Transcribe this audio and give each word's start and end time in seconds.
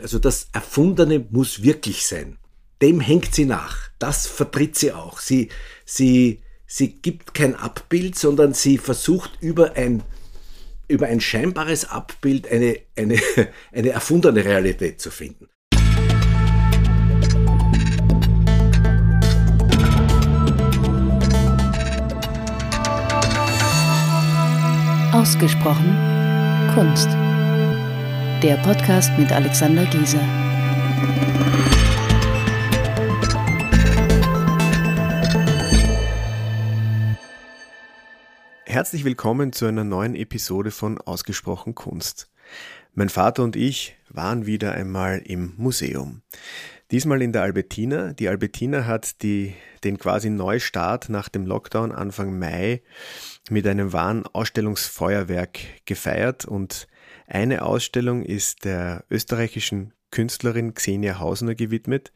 Also 0.00 0.18
das 0.18 0.48
Erfundene 0.52 1.24
muss 1.30 1.62
wirklich 1.62 2.06
sein. 2.06 2.38
Dem 2.80 3.00
hängt 3.00 3.34
sie 3.34 3.44
nach. 3.44 3.90
Das 3.98 4.26
vertritt 4.26 4.76
sie 4.76 4.92
auch. 4.92 5.18
Sie, 5.18 5.48
sie, 5.84 6.40
sie 6.66 6.92
gibt 6.92 7.34
kein 7.34 7.56
Abbild, 7.56 8.16
sondern 8.16 8.54
sie 8.54 8.78
versucht 8.78 9.32
über 9.40 9.72
ein, 9.74 10.02
über 10.86 11.06
ein 11.06 11.20
scheinbares 11.20 11.86
Abbild 11.86 12.50
eine, 12.50 12.78
eine, 12.96 13.18
eine 13.72 13.88
erfundene 13.90 14.44
Realität 14.44 15.00
zu 15.00 15.10
finden. 15.10 15.48
Ausgesprochen 25.12 25.96
Kunst. 26.74 27.27
Der 28.42 28.56
Podcast 28.58 29.10
mit 29.18 29.32
Alexander 29.32 29.84
Gieser. 29.86 30.22
Herzlich 38.64 39.04
willkommen 39.04 39.52
zu 39.52 39.66
einer 39.66 39.82
neuen 39.82 40.14
Episode 40.14 40.70
von 40.70 41.00
Ausgesprochen 41.00 41.74
Kunst. 41.74 42.30
Mein 42.94 43.08
Vater 43.08 43.42
und 43.42 43.56
ich 43.56 43.96
waren 44.08 44.46
wieder 44.46 44.70
einmal 44.70 45.18
im 45.18 45.54
Museum. 45.56 46.22
Diesmal 46.92 47.22
in 47.22 47.32
der 47.32 47.42
Albertina. 47.42 48.12
Die 48.12 48.28
Albertina 48.28 48.86
hat 48.86 49.20
die, 49.22 49.54
den 49.82 49.98
quasi 49.98 50.30
Neustart 50.30 51.08
nach 51.08 51.28
dem 51.28 51.44
Lockdown 51.44 51.90
Anfang 51.90 52.38
Mai 52.38 52.82
mit 53.50 53.66
einem 53.66 53.92
wahren 53.92 54.24
Ausstellungsfeuerwerk 54.32 55.58
gefeiert 55.86 56.44
und 56.44 56.86
eine 57.28 57.62
Ausstellung 57.62 58.22
ist 58.24 58.64
der 58.64 59.04
österreichischen 59.10 59.92
Künstlerin 60.10 60.72
Xenia 60.72 61.18
Hausner 61.18 61.54
gewidmet. 61.54 62.12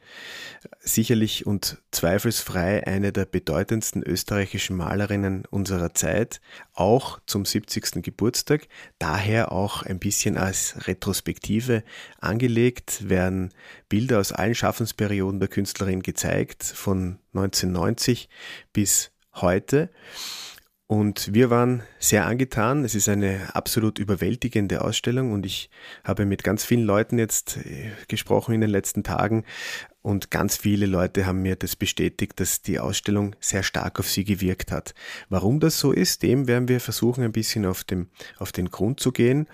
Sicherlich 0.81 1.47
und 1.47 1.83
zweifelsfrei 1.91 2.87
eine 2.87 3.13
der 3.13 3.27
bedeutendsten 3.27 4.03
österreichischen 4.03 4.77
Malerinnen 4.77 5.45
unserer 5.51 5.93
Zeit, 5.93 6.41
auch 6.73 7.21
zum 7.27 7.45
70. 7.45 8.03
Geburtstag. 8.03 8.69
Daher 8.99 9.53
auch 9.53 9.83
ein 9.83 9.99
bisschen 9.99 10.39
als 10.39 10.87
Retrospektive 10.87 11.85
angelegt, 12.19 13.09
werden 13.11 13.53
Bilder 13.91 14.21
aus 14.21 14.33
allen 14.33 14.55
Schaffensperioden 14.55 15.41
der 15.41 15.51
Künstlerin 15.51 16.03
gezeigt, 16.03 16.65
von 16.65 17.19
1990 17.35 18.31
bis 18.73 19.13
heute. 19.35 19.91
Und 20.93 21.33
wir 21.33 21.49
waren 21.49 21.83
sehr 21.99 22.27
angetan. 22.27 22.85
Es 22.85 22.95
ist 22.95 23.09
eine 23.09 23.55
absolut 23.55 23.99
überwältigende 23.99 24.83
Ausstellung 24.83 25.33
und 25.33 25.47
ich 25.47 25.71
habe 26.05 26.27
mit 26.27 26.45
ganz 26.45 26.67
vielen 26.67 26.85
Leuten 26.85 27.19
jetzt 27.19 27.57
äh, 27.57 27.93
gesprochen 28.09 28.55
in 28.55 28.61
den 28.61 28.69
letzten 28.69 29.03
Tagen 29.03 29.47
und 30.03 30.31
ganz 30.31 30.55
viele 30.59 30.85
Leute 30.85 31.25
haben 31.25 31.41
mir 31.41 31.57
das 31.57 31.77
bestätigt, 31.77 32.39
dass 32.41 32.61
die 32.61 32.79
Ausstellung 32.79 33.35
sehr 33.41 33.63
stark 33.63 34.01
auf 34.01 34.11
sie 34.11 34.25
gewirkt 34.25 34.71
hat. 34.71 34.95
Warum 35.31 35.61
das 35.61 35.79
so 35.79 35.93
ist, 35.93 36.23
dem 36.23 36.47
werden 36.47 36.69
wir 36.69 36.79
versuchen, 36.79 37.25
ein 37.25 37.33
bisschen 37.33 37.65
auf, 37.65 37.85
dem, 37.85 38.11
auf 38.37 38.53
den 38.53 38.71
Grund 38.71 39.01
zu 39.01 39.13
gehen. 39.13 39.49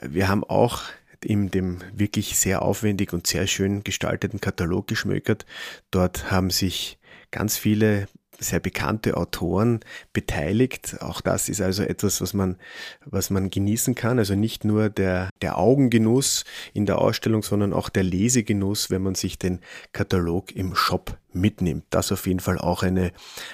Wir 0.00 0.28
haben 0.28 0.42
auch 0.42 0.84
in 1.22 1.50
dem 1.50 1.80
wirklich 1.92 2.38
sehr 2.38 2.62
aufwendig 2.62 3.12
und 3.12 3.26
sehr 3.26 3.46
schön 3.46 3.84
gestalteten 3.84 4.40
Katalog 4.40 4.88
geschmökert. 4.88 5.44
Dort 5.90 6.30
haben 6.30 6.48
sich 6.48 6.98
ganz 7.30 7.58
viele 7.58 8.08
sehr 8.42 8.60
bekannte 8.60 9.16
Autoren 9.16 9.80
beteiligt. 10.12 10.96
Auch 11.00 11.20
das 11.20 11.48
ist 11.48 11.60
also 11.60 11.82
etwas, 11.82 12.20
was 12.20 12.34
man, 12.34 12.56
was 13.04 13.30
man 13.30 13.50
genießen 13.50 13.94
kann. 13.94 14.18
Also 14.18 14.34
nicht 14.34 14.64
nur 14.64 14.88
der, 14.88 15.30
der 15.40 15.58
Augengenuss 15.58 16.44
in 16.74 16.86
der 16.86 16.98
Ausstellung, 16.98 17.42
sondern 17.42 17.72
auch 17.72 17.88
der 17.88 18.02
Lesegenuss, 18.02 18.90
wenn 18.90 19.02
man 19.02 19.14
sich 19.14 19.38
den 19.38 19.60
Katalog 19.92 20.54
im 20.54 20.74
Shop 20.74 21.16
mitnimmt. 21.32 21.84
Das 21.90 22.12
auf 22.12 22.26
jeden 22.26 22.40
Fall 22.40 22.58
auch 22.58 22.82
eine 22.82 23.12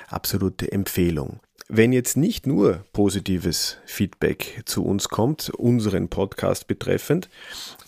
absolute 0.09 0.71
Empfehlung. 0.73 1.41
Wenn 1.71 1.93
jetzt 1.93 2.17
nicht 2.17 2.47
nur 2.47 2.87
positives 2.95 3.77
Feedback 3.85 4.63
zu 4.65 4.87
uns 4.87 5.11
kommt, 5.11 5.51
unseren 5.51 6.09
Podcast 6.09 6.67
betreffend, 6.67 7.29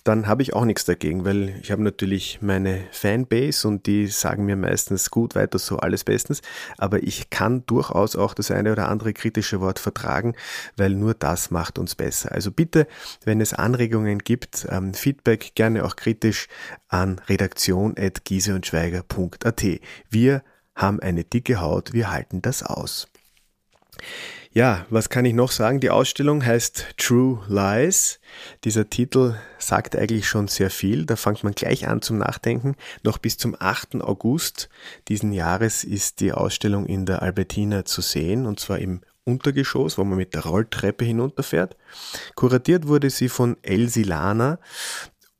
dann 0.05 0.27
habe 0.27 0.43
ich 0.43 0.53
auch 0.53 0.67
nichts 0.67 0.85
dagegen, 0.85 1.25
weil 1.25 1.55
ich 1.63 1.71
habe 1.71 1.83
natürlich 1.83 2.41
meine 2.43 2.85
Fanbase 2.93 3.67
und 3.67 3.87
die 3.87 4.07
sagen 4.09 4.45
mir 4.45 4.57
meistens 4.57 5.11
gut, 5.11 5.35
weiter 5.35 5.59
so, 5.59 5.79
alles 5.79 6.05
bestens, 6.05 6.43
aber 6.77 7.03
ich 7.03 7.31
kann 7.31 7.65
durchaus 7.65 8.17
auch 8.17 8.35
das 8.35 8.51
eine 8.51 8.73
oder 8.73 8.91
andere 8.91 9.15
kritische 9.15 9.63
Wort 9.63 9.79
vertragen, 9.79 10.35
weil 10.77 10.91
nur 10.91 11.15
das 11.15 11.51
macht 11.51 11.79
uns 11.79 11.95
besser. 11.95 12.33
Also 12.33 12.51
bitte, 12.51 12.87
wenn 13.25 13.41
es 13.41 13.55
Anregungen 13.55 14.19
gibt, 14.19 14.67
ähm, 14.69 14.93
Feedback 14.93 15.55
gerne 15.55 15.87
auch 15.87 15.97
kritisch 15.97 16.49
an 16.89 17.19
redaktion.gieseundschweiger.at. 17.29 19.65
Wir 20.11 20.43
haben 20.75 21.01
eine 21.01 21.25
dicke 21.25 21.63
Haut, 21.63 21.95
wir 21.95 22.11
halten 22.11 22.43
das 22.43 22.63
aus. 22.63 23.09
Ja, 24.53 24.85
was 24.91 25.11
kann 25.11 25.25
ich 25.25 25.33
noch 25.35 25.53
sagen? 25.53 25.79
Die 25.79 25.91
Ausstellung 25.91 26.45
heißt 26.45 26.97
True 26.97 27.41
Lies. 27.47 28.19
Dieser 28.65 28.91
Titel 28.91 29.37
sagt 29.59 29.95
eigentlich 29.95 30.27
schon 30.27 30.49
sehr 30.49 30.71
viel. 30.71 31.07
Da 31.07 31.15
fängt 31.15 31.45
man 31.45 31.53
gleich 31.55 31.87
an 31.87 32.03
zum 32.03 32.19
Nachdenken. 32.19 32.75
Noch 33.05 33.19
bis 33.19 33.39
zum 33.39 33.55
8. 33.57 34.03
August 34.03 34.69
diesen 35.07 35.33
Jahres 35.33 35.85
ist 35.85 36.19
die 36.21 36.33
Ausstellung 36.33 36.87
in 36.87 37.07
der 37.07 37.23
Albertina 37.23 37.85
zu 37.85 38.01
sehen 38.01 38.45
und 38.45 38.59
zwar 38.59 38.81
im 38.81 39.03
Untergeschoss, 39.25 39.99
wo 39.99 40.05
man 40.05 40.19
mit 40.19 40.35
der 40.35 40.45
Rolltreppe 40.45 41.05
hinunterfährt. 41.05 41.77
Kuratiert 42.35 42.89
wurde 42.89 43.11
sie 43.11 43.29
von 43.29 43.57
Elsie 43.63 44.03
Lana. 44.03 44.59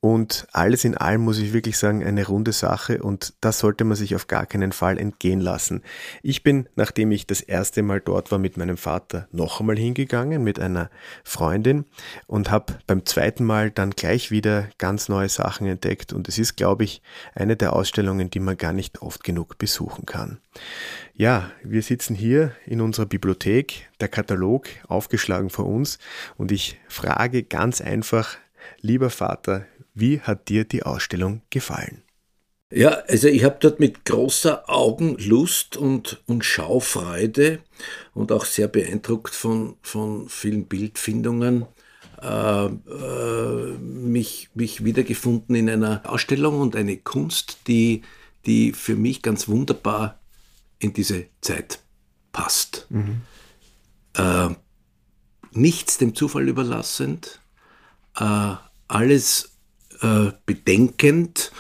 Und 0.03 0.47
alles 0.53 0.85
in 0.85 0.97
allem 0.97 1.21
muss 1.21 1.39
ich 1.39 1.53
wirklich 1.53 1.77
sagen, 1.77 2.03
eine 2.03 2.27
runde 2.27 2.53
Sache 2.53 3.03
und 3.03 3.35
das 3.43 3.59
sollte 3.59 3.85
man 3.85 3.99
sich 3.99 4.15
auf 4.15 4.29
gar 4.29 4.47
keinen 4.47 4.73
Fall 4.73 4.97
entgehen 4.97 5.41
lassen. 5.41 5.83
Ich 6.23 6.43
bin, 6.43 6.71
nachdem 6.75 7.13
ich 7.13 7.27
das 7.27 7.43
erste 7.43 7.83
Mal 7.83 8.01
dort 8.01 8.31
war 8.31 8.39
mit 8.39 8.57
meinem 8.57 8.79
Vater, 8.79 9.29
noch 9.31 9.61
einmal 9.61 9.77
hingegangen 9.77 10.43
mit 10.43 10.59
einer 10.59 10.89
Freundin 11.23 11.85
und 12.27 12.51
habe 12.51 12.79
beim 12.87 13.05
zweiten 13.05 13.45
Mal 13.45 13.71
dann 13.71 13.91
gleich 13.91 14.31
wieder 14.31 14.69
ganz 14.79 15.11
neue 15.11 15.29
Sachen 15.29 15.67
entdeckt 15.67 16.15
und 16.15 16.29
es 16.29 16.39
ist, 16.39 16.57
glaube 16.57 16.85
ich, 16.85 17.03
eine 17.35 17.57
der 17.57 17.75
Ausstellungen, 17.75 18.31
die 18.31 18.41
man 18.41 18.57
gar 18.57 18.73
nicht 18.73 19.03
oft 19.03 19.23
genug 19.23 19.59
besuchen 19.59 20.07
kann. 20.07 20.39
Ja, 21.15 21.51
wir 21.63 21.83
sitzen 21.83 22.15
hier 22.15 22.53
in 22.65 22.81
unserer 22.81 23.05
Bibliothek, 23.05 23.91
der 24.01 24.09
Katalog 24.09 24.67
aufgeschlagen 24.89 25.51
vor 25.51 25.67
uns 25.67 25.99
und 26.39 26.53
ich 26.53 26.81
frage 26.89 27.43
ganz 27.43 27.83
einfach, 27.83 28.39
lieber 28.81 29.11
Vater, 29.11 29.67
wie 30.01 30.21
hat 30.21 30.49
dir 30.49 30.65
die 30.65 30.83
Ausstellung 30.83 31.43
gefallen? 31.51 32.03
Ja, 32.73 32.91
also 33.09 33.27
ich 33.27 33.43
habe 33.43 33.57
dort 33.61 33.81
mit 33.81 34.05
großer 34.05 34.71
Augenlust 34.71 35.77
und, 35.77 36.23
und 36.27 36.45
Schaufreude 36.45 37.59
und 38.15 38.31
auch 38.31 38.45
sehr 38.45 38.69
beeindruckt 38.69 39.35
von, 39.35 39.77
von 39.83 40.29
vielen 40.29 40.67
Bildfindungen 40.67 41.67
äh, 42.23 42.67
äh, 42.67 43.79
mich, 43.79 44.51
mich 44.55 44.85
wiedergefunden 44.85 45.57
in 45.57 45.69
einer 45.69 46.03
Ausstellung 46.05 46.61
und 46.61 46.77
eine 46.77 46.97
Kunst, 46.97 47.59
die, 47.67 48.03
die 48.47 48.73
für 48.73 48.95
mich 48.95 49.23
ganz 49.23 49.49
wunderbar 49.49 50.21
in 50.79 50.93
diese 50.93 51.27
Zeit 51.41 51.81
passt. 52.31 52.87
Mhm. 52.91 53.23
Äh, 54.15 54.51
nichts 55.53 55.99
dem 55.99 56.15
Zufall 56.15 56.49
überlassend, 56.49 57.41
äh, 58.17 58.55
alles 58.87 59.57
äh, 60.01 60.33
bedenkend 60.47 61.53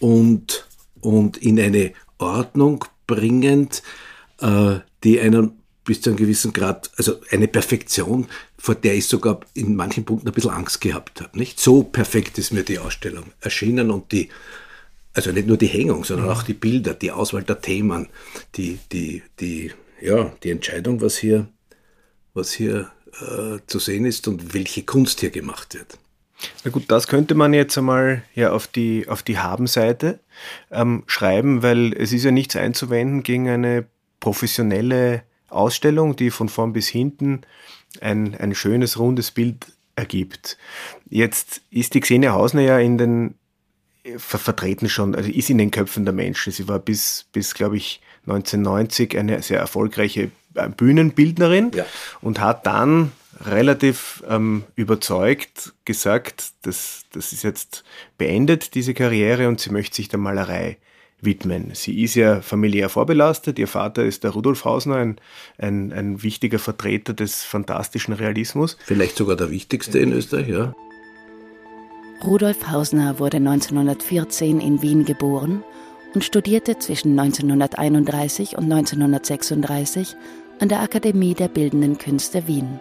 und, 0.00 0.66
und 1.00 1.36
in 1.36 1.58
eine 1.60 1.92
Ordnung 2.18 2.84
bringend, 3.06 3.82
äh, 4.40 4.78
die 5.02 5.20
einen 5.20 5.52
bis 5.84 6.00
zu 6.00 6.10
einem 6.10 6.16
gewissen 6.16 6.52
Grad, 6.52 6.90
also 6.96 7.20
eine 7.30 7.46
Perfektion, 7.46 8.26
vor 8.58 8.74
der 8.74 8.94
ich 8.94 9.06
sogar 9.06 9.40
in 9.52 9.76
manchen 9.76 10.04
Punkten 10.04 10.28
ein 10.28 10.32
bisschen 10.34 10.50
Angst 10.50 10.80
gehabt 10.80 11.20
habe. 11.20 11.38
Nicht 11.38 11.60
so 11.60 11.82
perfekt 11.82 12.38
ist 12.38 12.52
mir 12.52 12.62
die 12.62 12.78
Ausstellung 12.78 13.26
erschienen 13.40 13.90
und 13.90 14.10
die, 14.10 14.30
also 15.12 15.30
nicht 15.30 15.46
nur 15.46 15.58
die 15.58 15.66
Hängung, 15.66 16.04
sondern 16.04 16.30
auch 16.30 16.42
die 16.42 16.54
Bilder, 16.54 16.94
die 16.94 17.12
Auswahl 17.12 17.42
der 17.42 17.60
Themen, 17.60 18.08
die, 18.54 18.78
die, 18.92 19.22
die, 19.40 19.72
ja, 20.00 20.32
die 20.42 20.50
Entscheidung, 20.50 21.02
was 21.02 21.18
hier, 21.18 21.48
was 22.32 22.52
hier 22.52 22.90
äh, 23.20 23.58
zu 23.66 23.78
sehen 23.78 24.06
ist 24.06 24.26
und 24.26 24.54
welche 24.54 24.84
Kunst 24.84 25.20
hier 25.20 25.30
gemacht 25.30 25.74
wird. 25.74 25.98
Na 26.64 26.70
gut, 26.70 26.84
das 26.88 27.06
könnte 27.06 27.34
man 27.34 27.54
jetzt 27.54 27.76
einmal 27.78 28.22
ja 28.34 28.52
auf 28.52 28.66
die, 28.66 29.08
auf 29.08 29.22
die 29.22 29.38
Habenseite 29.38 30.20
ähm, 30.70 31.04
schreiben, 31.06 31.62
weil 31.62 31.92
es 31.94 32.12
ist 32.12 32.24
ja 32.24 32.30
nichts 32.30 32.56
einzuwenden 32.56 33.22
gegen 33.22 33.48
eine 33.48 33.86
professionelle 34.20 35.22
Ausstellung, 35.48 36.16
die 36.16 36.30
von 36.30 36.48
vorn 36.48 36.72
bis 36.72 36.88
hinten 36.88 37.42
ein, 38.00 38.34
ein 38.34 38.54
schönes, 38.54 38.98
rundes 38.98 39.30
Bild 39.30 39.66
ergibt. 39.96 40.58
Jetzt 41.08 41.60
ist 41.70 41.94
die 41.94 42.00
Xenia 42.00 42.32
Hausner 42.32 42.62
ja 42.62 42.78
in 42.78 42.98
den 42.98 43.34
ver 44.18 44.38
vertreten 44.38 44.88
schon, 44.88 45.14
also 45.14 45.30
ist 45.30 45.50
in 45.50 45.58
den 45.58 45.70
Köpfen 45.70 46.04
der 46.04 46.14
Menschen. 46.14 46.52
Sie 46.52 46.68
war 46.68 46.78
bis, 46.78 47.26
bis 47.32 47.54
glaube 47.54 47.76
ich, 47.76 48.00
1990 48.26 49.16
eine 49.18 49.42
sehr 49.42 49.58
erfolgreiche 49.58 50.30
äh, 50.54 50.68
Bühnenbildnerin 50.68 51.70
ja. 51.74 51.86
und 52.20 52.40
hat 52.40 52.66
dann 52.66 53.12
relativ 53.40 54.22
ähm, 54.28 54.64
überzeugt 54.76 55.74
gesagt, 55.84 56.52
dass 56.62 57.04
das 57.12 57.32
ist 57.32 57.42
jetzt 57.42 57.84
beendet, 58.18 58.74
diese 58.74 58.94
Karriere, 58.94 59.48
und 59.48 59.60
sie 59.60 59.70
möchte 59.70 59.96
sich 59.96 60.08
der 60.08 60.18
Malerei 60.18 60.78
widmen. 61.20 61.70
Sie 61.74 62.02
ist 62.02 62.14
ja 62.14 62.40
familiär 62.40 62.88
vorbelastet. 62.88 63.58
Ihr 63.58 63.68
Vater 63.68 64.04
ist 64.04 64.24
der 64.24 64.32
Rudolf 64.32 64.64
Hausner, 64.64 64.96
ein, 64.96 65.16
ein, 65.58 65.92
ein 65.92 66.22
wichtiger 66.22 66.58
Vertreter 66.58 67.14
des 67.14 67.42
fantastischen 67.42 68.14
Realismus. 68.14 68.76
Vielleicht 68.84 69.16
sogar 69.16 69.36
der 69.36 69.50
wichtigste 69.50 69.98
in 69.98 70.12
Österreich, 70.12 70.48
ja. 70.48 70.74
Rudolf 72.22 72.70
Hausner 72.70 73.18
wurde 73.18 73.38
1914 73.38 74.60
in 74.60 74.82
Wien 74.82 75.04
geboren 75.04 75.62
und 76.14 76.24
studierte 76.24 76.78
zwischen 76.78 77.18
1931 77.18 78.56
und 78.56 78.72
1936 78.72 80.16
an 80.60 80.68
der 80.68 80.80
Akademie 80.80 81.34
der 81.34 81.48
Bildenden 81.48 81.98
Künste 81.98 82.46
Wien. 82.46 82.80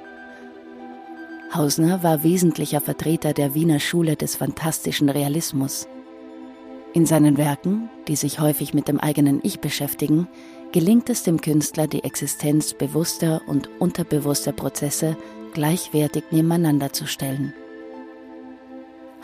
Hausner 1.55 2.01
war 2.01 2.23
wesentlicher 2.23 2.81
Vertreter 2.81 3.31
der 3.33 3.53
Wiener 3.53 3.79
Schule 3.79 4.15
des 4.15 4.35
fantastischen 4.35 5.09
Realismus. 5.09 5.87
In 6.93 7.05
seinen 7.05 7.37
Werken, 7.37 7.89
die 8.07 8.15
sich 8.15 8.39
häufig 8.39 8.73
mit 8.73 8.87
dem 8.87 8.99
eigenen 8.99 9.39
Ich 9.43 9.59
beschäftigen, 9.59 10.27
gelingt 10.71 11.09
es 11.11 11.21
dem 11.21 11.41
Künstler, 11.41 11.85
die 11.85 12.03
Existenz 12.03 12.73
bewusster 12.73 13.41
und 13.45 13.69
unterbewusster 13.79 14.51
Prozesse 14.51 15.15
gleichwertig 15.53 16.23
nebeneinander 16.31 16.91
zu 16.91 17.05
stellen. 17.05 17.53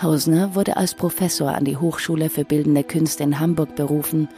Hausner 0.02 0.54
wurde 0.54 0.78
als 0.78 0.94
Professor 0.94 1.56
an 1.56 1.66
die 1.66 1.78
Hochschule 1.78 2.30
für 2.30 2.46
Bildende 2.46 2.84
Künste 2.84 3.24
in 3.24 3.40
Hamburg 3.40 3.76
berufen 3.76 4.30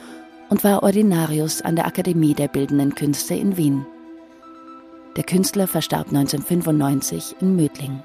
und 0.50 0.64
war 0.64 0.84
Ordinarius 0.84 1.62
an 1.62 1.76
der 1.76 1.88
Akademie 1.88 2.34
der 2.34 2.48
Bildenden 2.48 2.96
Künste 2.96 3.36
in 3.36 3.58
Wien. 3.58 3.86
Der 5.18 5.26
Künstler 5.26 5.68
verstarb 5.68 6.08
1995 6.08 7.36
in 7.42 7.58
Mödling. 7.58 8.02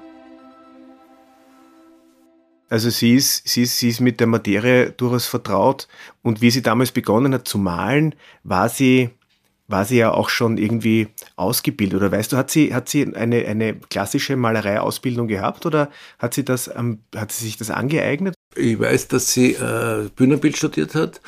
Also 2.69 2.89
sie 2.89 3.15
ist, 3.15 3.47
sie, 3.47 3.61
ist, 3.61 3.79
sie 3.79 3.87
ist 3.87 4.01
mit 4.01 4.19
der 4.19 4.27
Materie 4.27 4.91
durchaus 4.91 5.25
vertraut 5.25 5.87
und 6.21 6.41
wie 6.41 6.51
sie 6.51 6.61
damals 6.61 6.91
begonnen 6.91 7.33
hat 7.33 7.47
zu 7.47 7.59
malen, 7.59 8.13
war 8.43 8.67
sie, 8.67 9.11
war 9.69 9.85
sie 9.85 9.99
ja 9.99 10.11
auch 10.11 10.27
schon 10.27 10.57
irgendwie 10.57 11.07
ausgebildet. 11.37 12.01
Oder 12.01 12.11
weißt 12.11 12.33
du, 12.33 12.37
hat 12.37 12.51
sie, 12.51 12.73
hat 12.73 12.89
sie 12.89 13.15
eine, 13.15 13.45
eine 13.45 13.75
klassische 13.75 14.35
Malerei-Ausbildung 14.35 15.29
gehabt 15.29 15.65
oder 15.65 15.89
hat 16.19 16.33
sie, 16.33 16.43
das, 16.43 16.69
hat 17.15 17.31
sie 17.31 17.45
sich 17.45 17.55
das 17.55 17.71
angeeignet? 17.71 18.36
Ich 18.57 18.79
weiß, 18.79 19.07
dass 19.09 19.31
sie 19.31 19.53
äh, 19.53 20.09
Bühnenbild 20.15 20.57
studiert 20.57 20.95
hat 20.95 21.21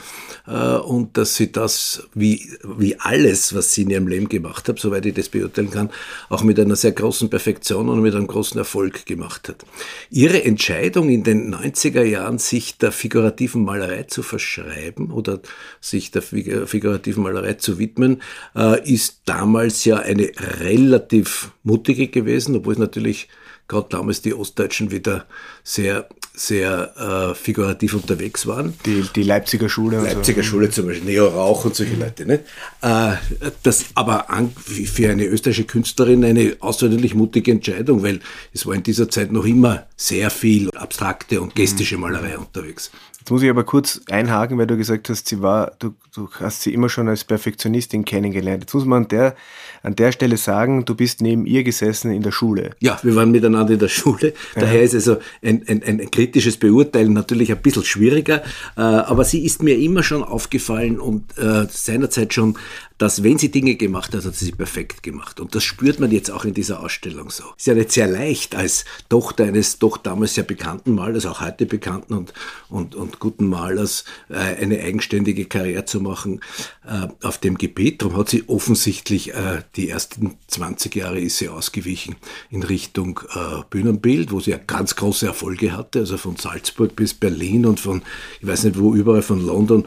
äh, 0.47 0.77
und 0.77 1.17
dass 1.17 1.35
sie 1.35 1.51
das, 1.51 2.07
wie, 2.13 2.49
wie 2.63 2.99
alles, 2.99 3.53
was 3.53 3.73
sie 3.73 3.83
in 3.83 3.91
ihrem 3.91 4.07
Leben 4.07 4.29
gemacht 4.29 4.67
hat, 4.67 4.79
soweit 4.79 5.05
ich 5.05 5.13
das 5.13 5.29
beurteilen 5.29 5.69
kann, 5.69 5.89
auch 6.29 6.43
mit 6.43 6.59
einer 6.59 6.75
sehr 6.75 6.91
großen 6.91 7.29
Perfektion 7.29 7.89
und 7.89 8.01
mit 8.01 8.15
einem 8.15 8.27
großen 8.27 8.57
Erfolg 8.57 9.05
gemacht 9.05 9.49
hat. 9.49 9.65
Ihre 10.09 10.43
Entscheidung 10.43 11.09
in 11.09 11.23
den 11.23 11.53
90er 11.53 12.03
Jahren, 12.03 12.39
sich 12.39 12.77
der 12.77 12.91
figurativen 12.91 13.63
Malerei 13.63 14.03
zu 14.03 14.23
verschreiben 14.23 15.11
oder 15.11 15.39
sich 15.81 16.11
der 16.11 16.21
figurativen 16.21 17.23
Malerei 17.23 17.53
zu 17.53 17.77
widmen, 17.77 18.21
äh, 18.55 18.91
ist 18.91 19.21
damals 19.25 19.85
ja 19.85 19.97
eine 19.97 20.31
relativ 20.61 21.51
mutige 21.63 22.07
gewesen, 22.07 22.55
obwohl 22.55 22.73
es 22.73 22.79
natürlich 22.79 23.27
gerade 23.69 23.87
damals 23.89 24.21
die 24.21 24.33
Ostdeutschen 24.33 24.91
wieder 24.91 25.25
sehr, 25.63 26.09
sehr 26.39 27.31
äh, 27.31 27.35
figurativ 27.35 27.93
unterwegs 27.93 28.47
waren. 28.47 28.73
Die, 28.85 29.05
die 29.13 29.23
Leipziger 29.23 29.67
Schule. 29.67 30.01
Leipziger 30.01 30.41
so. 30.41 30.49
Schule 30.49 30.69
zum 30.69 30.87
Beispiel, 30.87 31.05
Neo 31.05 31.27
Rauch 31.27 31.65
und 31.65 31.75
solche 31.75 31.95
Leute. 31.95 32.25
Ne? 32.25 32.39
Äh, 32.81 33.15
das 33.63 33.85
aber 33.95 34.29
an, 34.29 34.51
für 34.51 35.09
eine 35.09 35.25
österreichische 35.25 35.65
Künstlerin 35.65 36.23
eine 36.23 36.55
außerordentlich 36.59 37.13
mutige 37.13 37.51
Entscheidung, 37.51 38.03
weil 38.03 38.21
es 38.53 38.65
war 38.65 38.73
in 38.73 38.83
dieser 38.83 39.09
Zeit 39.09 39.31
noch 39.31 39.45
immer 39.45 39.87
sehr 39.97 40.29
viel 40.29 40.69
abstrakte 40.71 41.41
und 41.41 41.55
gestische 41.55 41.95
mhm. 41.95 42.01
Malerei 42.01 42.37
mhm. 42.37 42.43
unterwegs. 42.43 42.91
Jetzt 43.29 43.33
muss 43.33 43.43
ich 43.43 43.49
aber 43.51 43.63
kurz 43.63 44.01
einhaken, 44.09 44.57
weil 44.57 44.65
du 44.65 44.75
gesagt 44.75 45.07
hast, 45.07 45.27
sie 45.27 45.39
war, 45.39 45.73
du, 45.77 45.93
du 46.15 46.27
hast 46.39 46.63
sie 46.63 46.73
immer 46.73 46.89
schon 46.89 47.07
als 47.07 47.23
Perfektionistin 47.23 48.03
kennengelernt. 48.03 48.63
Jetzt 48.63 48.73
muss 48.73 48.85
man 48.85 49.03
an 49.03 49.07
der, 49.07 49.35
an 49.83 49.95
der 49.95 50.11
Stelle 50.11 50.35
sagen, 50.35 50.83
du 50.83 50.95
bist 50.95 51.21
neben 51.21 51.45
ihr 51.45 51.63
gesessen 51.63 52.11
in 52.11 52.23
der 52.23 52.31
Schule. 52.31 52.71
Ja, 52.79 52.97
wir 53.03 53.15
waren 53.15 53.29
miteinander 53.29 53.73
in 53.73 53.79
der 53.79 53.87
Schule. 53.87 54.33
Daher 54.55 54.79
ja. 54.79 54.81
ist 54.81 54.95
also 54.95 55.17
ein, 55.43 55.63
ein, 55.67 55.83
ein, 55.83 56.09
kritisches 56.09 56.57
Beurteilen 56.57 57.13
natürlich 57.13 57.51
ein 57.51 57.61
bisschen 57.61 57.83
schwieriger. 57.83 58.41
Äh, 58.75 58.81
aber 58.81 59.23
sie 59.23 59.45
ist 59.45 59.61
mir 59.61 59.77
immer 59.77 60.01
schon 60.01 60.23
aufgefallen 60.23 60.99
und 60.99 61.37
äh, 61.37 61.67
seinerzeit 61.69 62.33
schon 62.33 62.57
dass 62.99 63.23
wenn 63.23 63.37
sie 63.37 63.49
Dinge 63.49 63.75
gemacht 63.75 64.13
hat, 64.13 64.25
hat 64.25 64.35
sie 64.35 64.45
sie 64.45 64.51
perfekt 64.51 65.03
gemacht. 65.03 65.39
Und 65.39 65.55
das 65.55 65.63
spürt 65.63 66.01
man 66.01 66.11
jetzt 66.11 66.29
auch 66.29 66.43
in 66.43 66.53
dieser 66.53 66.81
Ausstellung 66.81 67.29
so. 67.29 67.45
Ist 67.57 67.65
ja 67.65 67.73
nicht 67.73 67.93
sehr 67.93 68.07
leicht, 68.07 68.55
als 68.55 68.83
Tochter 69.07 69.45
eines 69.45 69.79
doch 69.79 69.97
damals 69.97 70.35
sehr 70.35 70.43
bekannten 70.43 70.95
Malers, 70.95 71.25
auch 71.25 71.39
heute 71.39 71.65
bekannten 71.65 72.13
und, 72.13 72.33
und, 72.67 72.95
und 72.95 73.19
guten 73.19 73.47
Malers, 73.47 74.03
äh, 74.27 74.35
eine 74.35 74.79
eigenständige 74.81 75.45
Karriere 75.45 75.85
zu 75.85 76.01
machen 76.01 76.41
äh, 76.85 77.07
auf 77.25 77.37
dem 77.37 77.57
Gebiet. 77.57 78.01
Darum 78.01 78.17
hat 78.17 78.29
sie 78.29 78.43
offensichtlich 78.49 79.33
äh, 79.33 79.63
die 79.77 79.89
ersten 79.89 80.35
20 80.47 80.93
Jahre 80.93 81.21
ist 81.21 81.37
sie 81.37 81.47
ausgewichen 81.47 82.17
in 82.49 82.63
Richtung 82.63 83.21
Bühnenbild, 83.69 84.31
wo 84.31 84.41
sie 84.41 84.51
ja 84.51 84.57
ganz 84.57 84.95
große 84.95 85.25
Erfolge 85.25 85.71
hatte, 85.71 85.99
also 85.99 86.17
von 86.17 86.35
Salzburg 86.35 86.95
bis 86.95 87.13
Berlin 87.13 87.65
und 87.65 87.79
von, 87.79 88.01
ich 88.41 88.47
weiß 88.47 88.65
nicht 88.65 88.77
wo, 88.77 88.93
überall 88.93 89.21
von 89.21 89.45
London. 89.45 89.85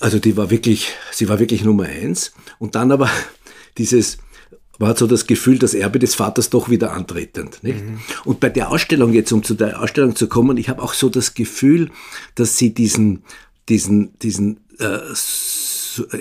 Also 0.00 0.18
die 0.18 0.36
war 0.36 0.50
wirklich, 0.50 0.92
sie 1.12 1.28
war 1.28 1.38
wirklich 1.38 1.64
Nummer 1.64 1.84
eins. 1.84 2.32
Und 2.58 2.74
dann 2.74 2.92
aber 2.92 3.10
dieses, 3.78 4.18
war 4.78 4.96
so 4.96 5.06
das 5.06 5.26
Gefühl, 5.26 5.58
das 5.58 5.74
Erbe 5.74 5.98
des 5.98 6.14
Vaters 6.14 6.50
doch 6.50 6.68
wieder 6.68 6.92
antretend. 6.92 7.62
Nicht? 7.62 7.82
Mhm. 7.82 8.00
Und 8.24 8.40
bei 8.40 8.48
der 8.48 8.70
Ausstellung 8.70 9.12
jetzt, 9.12 9.32
um 9.32 9.42
zu 9.42 9.54
der 9.54 9.80
Ausstellung 9.80 10.16
zu 10.16 10.28
kommen, 10.28 10.56
ich 10.56 10.68
habe 10.68 10.82
auch 10.82 10.94
so 10.94 11.08
das 11.08 11.34
Gefühl, 11.34 11.90
dass 12.34 12.58
sie 12.58 12.74
diesen, 12.74 13.22
diesen, 13.68 14.18
diesen 14.18 14.60
äh, 14.78 14.98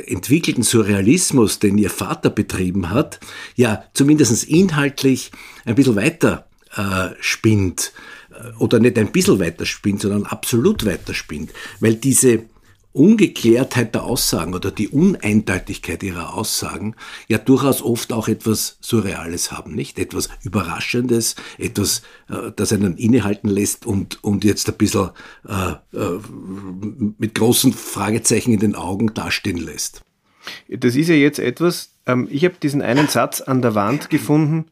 entwickelten 0.07 0.63
Surrealismus, 0.63 1.59
den 1.59 1.77
ihr 1.77 1.89
Vater 1.89 2.29
betrieben 2.29 2.91
hat, 2.91 3.19
ja 3.55 3.83
zumindest 3.93 4.45
inhaltlich 4.45 5.31
ein 5.65 5.75
bisschen 5.75 5.95
weiter 5.95 6.47
äh, 6.75 7.09
spinnt. 7.19 7.91
Äh, 8.31 8.57
oder 8.57 8.79
nicht 8.79 8.97
ein 8.97 9.11
bisschen 9.11 9.39
weiter 9.39 9.65
spinnt, 9.65 10.01
sondern 10.01 10.23
absolut 10.25 10.85
weiter 10.85 11.13
spinnt. 11.13 11.51
Weil 11.79 11.95
diese, 11.95 12.43
Ungeklärtheit 12.95 13.93
der 13.93 14.03
Aussagen 14.03 14.53
oder 14.53 14.71
die 14.71 14.87
Uneindeutigkeit 14.87 16.01
ihrer 16.01 16.33
Aussagen 16.33 16.95
ja 17.27 17.37
durchaus 17.37 17.81
oft 17.81 18.13
auch 18.13 18.27
etwas 18.27 18.77
Surreales 18.79 19.51
haben, 19.51 19.75
nicht? 19.75 19.99
Etwas 19.99 20.29
Überraschendes, 20.43 21.35
etwas, 21.57 22.03
äh, 22.29 22.51
das 22.55 22.71
einen 22.71 22.95
innehalten 22.97 23.49
lässt 23.49 23.85
und, 23.85 24.23
und 24.23 24.43
jetzt 24.45 24.69
ein 24.69 24.77
bisschen 24.77 25.09
äh, 25.47 25.71
äh, 25.97 26.19
mit 27.17 27.35
großen 27.35 27.73
Fragezeichen 27.73 28.53
in 28.53 28.59
den 28.59 28.75
Augen 28.75 29.13
dastehen 29.13 29.57
lässt. 29.57 30.01
Das 30.69 30.95
ist 30.95 31.09
ja 31.09 31.15
jetzt 31.15 31.39
etwas, 31.39 31.91
ähm, 32.05 32.27
ich 32.31 32.45
habe 32.45 32.55
diesen 32.61 32.81
einen 32.81 33.07
Satz 33.07 33.41
an 33.41 33.61
der 33.61 33.75
Wand 33.75 34.09
gefunden, 34.09 34.65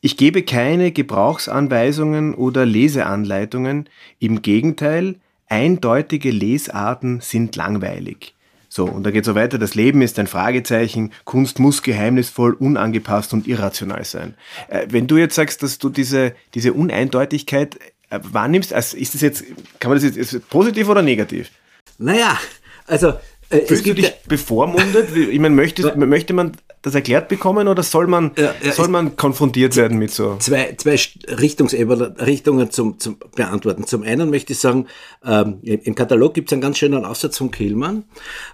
ich 0.00 0.16
gebe 0.16 0.42
keine 0.42 0.92
Gebrauchsanweisungen 0.92 2.34
oder 2.34 2.64
Leseanleitungen, 2.64 3.88
im 4.18 4.40
Gegenteil, 4.40 5.20
eindeutige 5.50 6.30
Lesarten 6.30 7.20
sind 7.20 7.56
langweilig. 7.56 8.34
So, 8.72 8.84
und 8.84 9.02
da 9.02 9.10
geht 9.10 9.24
so 9.24 9.34
weiter, 9.34 9.58
das 9.58 9.74
Leben 9.74 10.00
ist 10.00 10.18
ein 10.20 10.28
Fragezeichen, 10.28 11.12
Kunst 11.24 11.58
muss 11.58 11.82
geheimnisvoll, 11.82 12.52
unangepasst 12.52 13.34
und 13.34 13.48
irrational 13.48 14.04
sein. 14.04 14.34
Äh, 14.68 14.86
wenn 14.90 15.08
du 15.08 15.16
jetzt 15.16 15.34
sagst, 15.34 15.64
dass 15.64 15.78
du 15.78 15.88
diese, 15.88 16.34
diese 16.54 16.72
Uneindeutigkeit 16.72 17.76
äh, 18.10 18.20
wahrnimmst, 18.22 18.72
also 18.72 18.96
ist 18.96 19.14
das 19.14 19.22
jetzt, 19.22 19.44
kann 19.80 19.90
man 19.90 20.00
das 20.00 20.14
jetzt 20.14 20.48
positiv 20.48 20.88
oder 20.88 21.02
negativ? 21.02 21.50
Naja, 21.98 22.38
also 22.86 23.14
äh, 23.50 23.66
Fühlst 23.66 23.84
du 23.84 23.94
dich 23.94 24.12
bevormundet? 24.28 25.14
Ich 25.14 25.38
meine, 25.38 25.54
möchte, 25.54 25.96
möchte 26.06 26.32
man 26.32 26.52
das 26.82 26.94
erklärt 26.94 27.28
bekommen 27.28 27.68
oder 27.68 27.82
soll 27.82 28.06
man, 28.06 28.30
ja, 28.38 28.54
ja, 28.62 28.72
soll 28.72 28.88
man 28.88 29.16
konfrontiert 29.16 29.76
werden 29.76 29.98
mit 29.98 30.12
so? 30.12 30.36
Zwei, 30.38 30.74
zwei 30.78 30.98
Richtungen 31.28 32.70
zum, 32.70 32.98
zum 32.98 33.18
Beantworten. 33.34 33.86
Zum 33.86 34.02
einen 34.02 34.30
möchte 34.30 34.52
ich 34.52 34.60
sagen, 34.60 34.86
ähm, 35.24 35.58
im 35.62 35.94
Katalog 35.94 36.32
gibt 36.32 36.48
es 36.48 36.52
einen 36.52 36.62
ganz 36.62 36.78
schönen 36.78 37.04
Aufsatz 37.04 37.36
von 37.38 37.50
Kehlmann, 37.50 38.04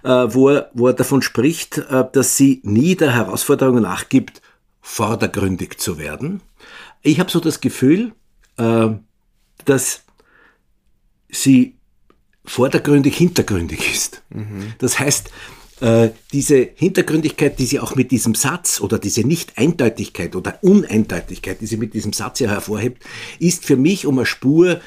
äh, 0.03 0.09
wo, 0.09 0.49
er, 0.49 0.71
wo 0.73 0.87
er 0.87 0.93
davon 0.93 1.21
spricht, 1.21 1.77
äh, 1.77 2.03
dass 2.11 2.35
sie 2.35 2.61
nie 2.63 2.95
der 2.95 3.13
Herausforderung 3.13 3.81
nachgibt, 3.81 4.41
vordergründig 4.81 5.77
zu 5.77 5.97
werden. 5.97 6.41
Ich 7.01 7.19
habe 7.19 7.31
so 7.31 7.39
das 7.39 7.61
Gefühl, 7.61 8.13
äh, 8.57 8.89
dass 9.63 10.03
sie 11.29 11.76
vordergründig 12.47 13.15
hintergründig 13.15 13.93
ist. 13.93 14.23
Mhm. 14.29 14.73
Das 14.79 14.99
heißt, 14.99 15.29
äh, 15.81 16.09
diese 16.33 16.69
Hintergründigkeit, 16.75 17.59
die 17.59 17.65
sie 17.65 17.79
auch 17.79 17.95
mit 17.95 18.09
diesem 18.09 18.33
Satz 18.33 18.81
oder 18.81 18.97
diese 18.97 19.21
Nicht-Eindeutigkeit 19.21 20.35
oder 20.35 20.57
Uneindeutigkeit, 20.63 21.61
die 21.61 21.67
sie 21.67 21.77
mit 21.77 21.93
diesem 21.93 22.13
Satz 22.13 22.39
ja 22.39 22.49
hervorhebt, 22.49 23.03
ist 23.37 23.65
für 23.65 23.75
mich 23.75 24.07
um 24.07 24.17
eine 24.17 24.25
Spur 24.25 24.81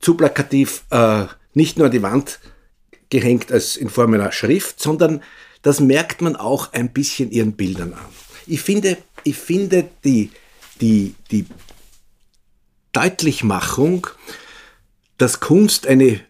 zu 0.00 0.14
plakativ 0.14 0.84
äh, 0.90 1.26
nicht 1.52 1.76
nur 1.76 1.86
an 1.86 1.92
die 1.92 2.02
Wand 2.02 2.40
gehängt 3.10 3.52
als 3.52 3.76
in 3.76 3.90
Form 3.90 4.14
einer 4.14 4.32
Schrift, 4.32 4.80
sondern 4.80 5.22
das 5.62 5.78
merkt 5.78 6.20
man 6.20 6.36
auch 6.36 6.72
ein 6.72 6.92
bisschen 6.92 7.30
ihren 7.30 7.52
Bildern 7.52 7.92
an. 7.92 8.04
Ich 8.46 8.60
finde, 8.60 8.98
ich 9.22 9.36
finde 9.36 9.88
die, 10.04 10.30
die, 10.80 11.14
die 11.30 11.46
Deutlichmachung, 12.92 14.08
dass 15.16 15.40
Kunst 15.40 15.86
eine 15.86 16.20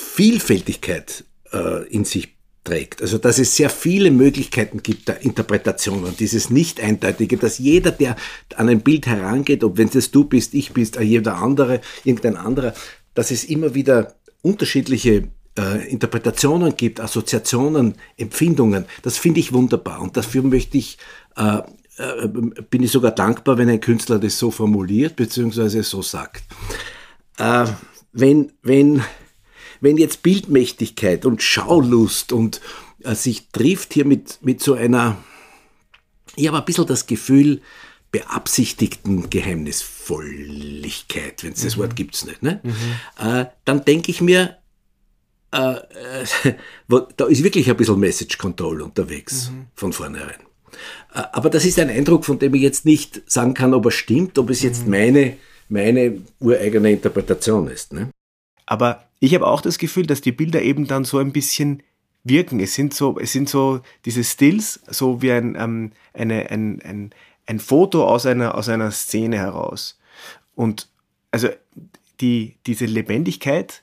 Vielfältigkeit 0.00 1.24
äh, 1.52 1.86
in 1.88 2.04
sich 2.04 2.36
trägt. 2.64 3.02
Also 3.02 3.18
dass 3.18 3.38
es 3.38 3.56
sehr 3.56 3.70
viele 3.70 4.10
Möglichkeiten 4.10 4.82
gibt 4.82 5.08
der 5.08 5.22
Interpretation 5.22 6.04
und 6.04 6.20
dieses 6.20 6.50
Nicht-Eindeutige, 6.50 7.36
dass 7.36 7.58
jeder, 7.58 7.90
der 7.90 8.16
an 8.56 8.68
ein 8.68 8.80
Bild 8.80 9.06
herangeht, 9.06 9.64
ob 9.64 9.76
wenn 9.76 9.88
es 9.88 10.10
du 10.10 10.24
bist, 10.24 10.54
ich 10.54 10.72
bist, 10.72 10.96
äh, 10.96 11.02
jeder 11.02 11.36
andere, 11.36 11.80
irgendein 12.04 12.36
anderer, 12.36 12.74
dass 13.14 13.30
es 13.30 13.44
immer 13.44 13.74
wieder 13.74 14.14
unterschiedliche 14.42 15.28
äh, 15.58 15.90
Interpretationen 15.90 16.76
gibt, 16.76 17.00
Assoziationen, 17.00 17.94
Empfindungen. 18.16 18.84
Das 19.02 19.18
finde 19.18 19.40
ich 19.40 19.52
wunderbar 19.52 20.00
und 20.00 20.16
dafür 20.16 20.42
möchte 20.42 20.78
ich 20.78 20.98
äh, 21.36 21.62
äh, 21.98 22.28
bin 22.28 22.82
ich 22.82 22.92
sogar 22.92 23.10
dankbar, 23.10 23.58
wenn 23.58 23.68
ein 23.68 23.80
Künstler 23.80 24.18
das 24.20 24.38
so 24.38 24.50
formuliert 24.52 25.16
bzw. 25.16 25.82
so 25.82 26.02
sagt. 26.02 26.44
Äh, 27.38 27.66
wenn, 28.12 28.52
wenn, 28.62 29.02
wenn 29.80 29.96
jetzt 29.96 30.22
Bildmächtigkeit 30.22 31.26
und 31.26 31.42
Schaulust 31.42 32.32
und 32.32 32.60
äh, 33.04 33.14
sich 33.14 33.48
trifft 33.48 33.94
hier 33.94 34.04
mit, 34.04 34.38
mit 34.42 34.62
so 34.62 34.74
einer, 34.74 35.16
ich 36.36 36.46
habe 36.48 36.58
ein 36.58 36.64
bisschen 36.64 36.86
das 36.86 37.06
Gefühl, 37.06 37.62
beabsichtigten 38.10 39.30
Geheimnisvolligkeit, 39.30 41.44
wenn 41.44 41.52
es 41.52 41.62
das 41.62 41.76
mhm. 41.76 41.80
Wort 41.80 41.94
gibt 41.96 42.14
es 42.14 42.24
nicht, 42.24 42.42
ne? 42.42 42.60
Mhm. 42.62 42.74
Äh, 43.18 43.44
dann 43.64 43.84
denke 43.84 44.10
ich 44.10 44.22
mir, 44.22 44.56
äh, 45.52 45.76
äh, 45.76 46.54
da 47.16 47.26
ist 47.26 47.44
wirklich 47.44 47.70
ein 47.70 47.76
bisschen 47.76 48.00
Message 48.00 48.38
Control 48.38 48.80
unterwegs 48.82 49.50
mhm. 49.50 49.66
von 49.74 49.92
vornherein. 49.92 50.40
Äh, 51.14 51.22
aber 51.32 51.50
das 51.50 51.64
ist 51.64 51.78
ein 51.78 51.90
Eindruck, 51.90 52.24
von 52.24 52.38
dem 52.38 52.54
ich 52.54 52.62
jetzt 52.62 52.84
nicht 52.84 53.22
sagen 53.30 53.54
kann, 53.54 53.74
ob 53.74 53.86
er 53.86 53.90
stimmt, 53.90 54.38
ob 54.38 54.50
es 54.50 54.62
jetzt 54.62 54.84
mhm. 54.84 54.90
meine, 54.90 55.36
meine 55.68 56.22
ureigene 56.40 56.92
Interpretation 56.92 57.68
ist. 57.68 57.92
Ne? 57.92 58.10
Aber 58.66 59.07
ich 59.20 59.34
habe 59.34 59.46
auch 59.46 59.60
das 59.60 59.78
Gefühl, 59.78 60.06
dass 60.06 60.20
die 60.20 60.32
Bilder 60.32 60.62
eben 60.62 60.86
dann 60.86 61.04
so 61.04 61.18
ein 61.18 61.32
bisschen 61.32 61.82
wirken. 62.24 62.60
Es 62.60 62.74
sind 62.74 62.94
so, 62.94 63.18
es 63.18 63.32
sind 63.32 63.48
so 63.48 63.80
diese 64.04 64.24
Stills, 64.24 64.80
so 64.88 65.22
wie 65.22 65.32
ein, 65.32 65.56
ähm, 65.58 65.92
eine, 66.12 66.50
ein, 66.50 66.80
ein, 66.82 67.10
ein 67.46 67.60
Foto 67.60 68.06
aus 68.06 68.26
einer, 68.26 68.54
aus 68.54 68.68
einer 68.68 68.90
Szene 68.90 69.38
heraus. 69.38 69.98
Und 70.54 70.88
also 71.30 71.48
die, 72.20 72.56
diese 72.66 72.86
Lebendigkeit, 72.86 73.82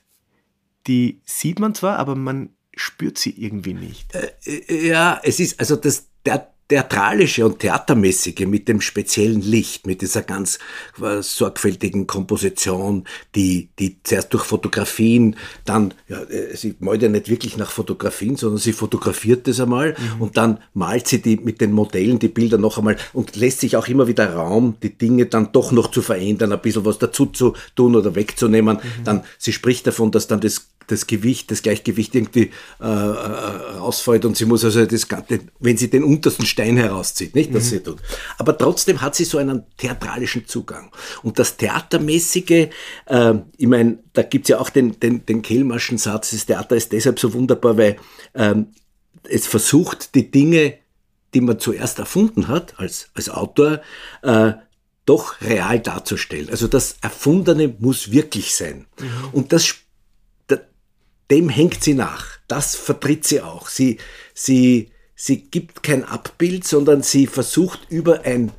die 0.86 1.20
sieht 1.24 1.58
man 1.58 1.74
zwar, 1.74 1.98
aber 1.98 2.14
man 2.14 2.50
spürt 2.74 3.18
sie 3.18 3.30
irgendwie 3.30 3.74
nicht. 3.74 4.14
Äh, 4.14 4.32
äh 4.44 4.88
ja, 4.88 5.20
es 5.22 5.40
ist, 5.40 5.58
also 5.58 5.76
das, 5.76 6.08
der, 6.24 6.52
theatralische 6.68 7.46
und 7.46 7.60
theatermäßige 7.60 8.46
mit 8.46 8.68
dem 8.68 8.80
speziellen 8.80 9.40
Licht, 9.40 9.86
mit 9.86 10.02
dieser 10.02 10.22
ganz 10.22 10.58
äh, 11.00 11.22
sorgfältigen 11.22 12.06
Komposition, 12.06 13.04
die, 13.34 13.68
die 13.78 13.98
zuerst 14.02 14.32
durch 14.34 14.44
Fotografien, 14.44 15.36
dann, 15.64 15.94
ja, 16.08 16.20
äh, 16.22 16.56
sie 16.56 16.74
malt 16.80 17.02
ja 17.02 17.08
nicht 17.08 17.28
wirklich 17.28 17.56
nach 17.56 17.70
Fotografien, 17.70 18.36
sondern 18.36 18.58
sie 18.58 18.72
fotografiert 18.72 19.46
das 19.46 19.60
einmal 19.60 19.90
mhm. 19.90 20.22
und 20.22 20.36
dann 20.36 20.58
malt 20.74 21.06
sie 21.06 21.22
die 21.22 21.36
mit 21.36 21.60
den 21.60 21.72
Modellen 21.72 22.18
die 22.18 22.28
Bilder 22.28 22.58
noch 22.58 22.78
einmal 22.78 22.96
und 23.12 23.36
lässt 23.36 23.60
sich 23.60 23.76
auch 23.76 23.86
immer 23.86 24.08
wieder 24.08 24.34
Raum, 24.34 24.76
die 24.82 24.96
Dinge 24.96 25.26
dann 25.26 25.52
doch 25.52 25.70
noch 25.70 25.90
zu 25.90 26.02
verändern, 26.02 26.52
ein 26.52 26.60
bisschen 26.60 26.84
was 26.84 26.98
dazu 26.98 27.26
zu 27.26 27.54
tun 27.76 27.94
oder 27.94 28.14
wegzunehmen. 28.14 28.78
Mhm. 28.78 29.04
Dann, 29.04 29.24
sie 29.38 29.52
spricht 29.52 29.86
davon, 29.86 30.10
dass 30.10 30.26
dann 30.26 30.40
das 30.40 30.68
das 30.86 31.06
Gewicht, 31.06 31.50
das 31.50 31.62
Gleichgewicht 31.62 32.14
irgendwie 32.14 32.50
äh, 32.80 32.84
äh, 32.84 32.86
rausfällt 32.86 34.24
und 34.24 34.36
sie 34.36 34.44
muss 34.44 34.64
also 34.64 34.84
das 34.86 35.08
Ganze, 35.08 35.40
wenn 35.58 35.76
sie 35.76 35.90
den 35.90 36.04
untersten 36.04 36.46
Stein 36.56 36.78
herauszieht, 36.78 37.34
nicht, 37.34 37.54
dass 37.54 37.64
mhm. 37.64 37.68
sie 37.68 37.80
tut. 37.80 37.98
Aber 38.38 38.56
trotzdem 38.56 39.02
hat 39.02 39.14
sie 39.14 39.24
so 39.24 39.36
einen 39.36 39.64
theatralischen 39.76 40.46
Zugang. 40.46 40.90
Und 41.22 41.38
das 41.38 41.58
Theatermäßige, 41.58 42.68
äh, 43.06 43.34
ich 43.58 43.66
meine, 43.66 43.98
da 44.14 44.22
gibt's 44.22 44.48
ja 44.48 44.58
auch 44.58 44.70
den, 44.70 44.98
den, 44.98 45.26
den 45.26 45.42
Kehlmarschen 45.42 45.98
Satz, 45.98 46.30
das 46.30 46.46
Theater 46.46 46.74
ist 46.74 46.92
deshalb 46.92 47.20
so 47.20 47.34
wunderbar, 47.34 47.76
weil 47.76 47.96
ähm, 48.34 48.68
es 49.28 49.46
versucht, 49.46 50.14
die 50.14 50.30
Dinge, 50.30 50.78
die 51.34 51.42
man 51.42 51.58
zuerst 51.58 51.98
erfunden 51.98 52.48
hat 52.48 52.78
als, 52.78 53.10
als 53.12 53.28
Autor, 53.28 53.82
äh, 54.22 54.52
doch 55.04 55.40
real 55.42 55.78
darzustellen. 55.78 56.48
Also 56.48 56.68
das 56.68 56.96
Erfundene 57.02 57.74
muss 57.78 58.10
wirklich 58.10 58.54
sein. 58.54 58.86
Mhm. 58.98 59.28
Und 59.32 59.52
das 59.52 59.74
dem 61.30 61.48
hängt 61.48 61.82
sie 61.82 61.94
nach. 61.94 62.38
Das 62.48 62.76
vertritt 62.76 63.26
sie 63.26 63.40
auch. 63.40 63.68
Sie, 63.68 63.98
sie, 64.34 64.90
sie 65.16 65.40
gibt 65.40 65.82
kein 65.82 66.04
Abbild, 66.04 66.64
sondern 66.64 67.02
sie 67.02 67.26
versucht 67.26 67.80
über 67.88 68.24
ein, 68.24 68.52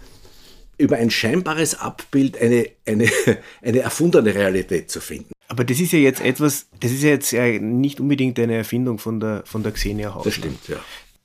über 0.77 0.97
ein 0.97 1.09
scheinbares 1.09 1.79
Abbild 1.79 2.41
eine, 2.41 2.67
eine, 2.85 3.09
eine 3.61 3.79
erfundene 3.79 4.35
Realität 4.35 4.91
zu 4.91 4.99
finden. 4.99 5.31
Aber 5.47 5.63
das 5.63 5.79
ist 5.79 5.93
ja 5.93 5.99
jetzt 5.99 6.19
etwas, 6.19 6.67
das 6.81 6.91
ist 6.91 7.03
ja 7.03 7.09
jetzt 7.09 7.31
ja 7.31 7.45
nicht 7.59 8.01
unbedingt 8.01 8.37
eine 8.39 8.55
Erfindung 8.55 8.97
von 8.97 9.19
der, 9.21 9.43
von 9.45 9.63
der 9.63 9.71
Xenia 9.71 10.13
Hausmann. 10.13 10.23
Das 10.25 10.33
stimmt, 10.33 10.67
ja. 10.67 10.77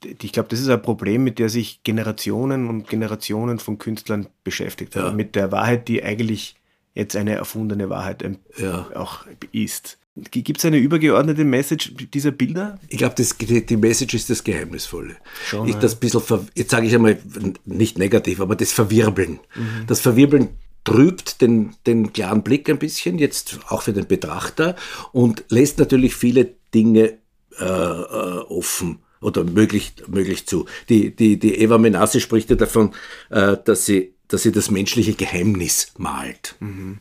Ich 0.04 0.32
glaube, 0.32 0.48
das 0.48 0.60
ist 0.60 0.68
ein 0.68 0.82
Problem, 0.82 1.22
mit 1.24 1.38
der 1.38 1.48
sich 1.48 1.82
Generationen 1.84 2.68
und 2.68 2.88
Generationen 2.88 3.60
von 3.60 3.78
Künstlern 3.78 4.26
beschäftigt 4.42 4.96
haben. 4.96 5.06
Ja. 5.06 5.12
Mit 5.12 5.36
der 5.36 5.52
Wahrheit, 5.52 5.86
die 5.86 6.02
eigentlich 6.02 6.56
jetzt 6.94 7.14
eine 7.16 7.34
erfundene 7.34 7.88
Wahrheit 7.88 8.24
ja. 8.58 8.88
auch 8.94 9.24
ist. 9.52 9.98
Gibt 10.14 10.59
es 10.59 10.64
eine 10.66 10.76
übergeordnete 10.76 11.45
Message 11.45 11.95
dieser 12.12 12.33
Bilder? 12.33 12.78
Ich 12.88 12.99
glaube, 12.99 13.14
die 13.16 13.76
Message 13.78 14.14
ist 14.14 14.28
das 14.28 14.45
Geheimnisvolle. 14.45 15.16
Schon, 15.47 15.66
ich, 15.69 15.76
das 15.76 15.95
bisschen, 15.95 16.21
jetzt 16.54 16.71
sage 16.71 16.87
ich 16.87 16.95
einmal 16.95 17.19
nicht 17.64 17.99
negativ, 17.99 18.40
aber 18.40 18.54
das 18.54 18.73
Verwirbeln. 18.73 19.40
Mhm. 19.54 19.87
Das 19.87 20.00
Verwirbeln 20.00 20.50
trübt 20.85 21.40
den, 21.40 21.75
den 21.87 22.12
klaren 22.12 22.42
Blick 22.42 22.69
ein 22.69 22.78
bisschen, 22.78 23.19
jetzt 23.19 23.59
auch 23.69 23.83
für 23.83 23.95
den 23.95 24.07
Betrachter 24.07 24.76
und 25.12 25.45
lässt 25.49 25.78
natürlich 25.78 26.14
viele 26.14 26.57
Dinge 26.75 27.19
äh, 27.59 27.64
äh, 27.64 28.38
offen 28.49 28.99
oder 29.23 29.45
möglich, 29.45 29.95
möglich 30.09 30.47
zu. 30.47 30.66
Die, 30.90 31.16
die, 31.16 31.38
die 31.38 31.54
Eva 31.54 31.78
Menassi 31.78 32.21
spricht 32.21 32.50
ja 32.50 32.57
davon, 32.57 32.92
äh, 33.31 33.57
dass, 33.64 33.87
sie, 33.87 34.12
dass 34.28 34.42
sie 34.42 34.52
das 34.52 34.71
menschliche 34.71 35.14
Geheimnis 35.14 35.92
malt. 35.97 36.57
Mhm. 36.61 36.99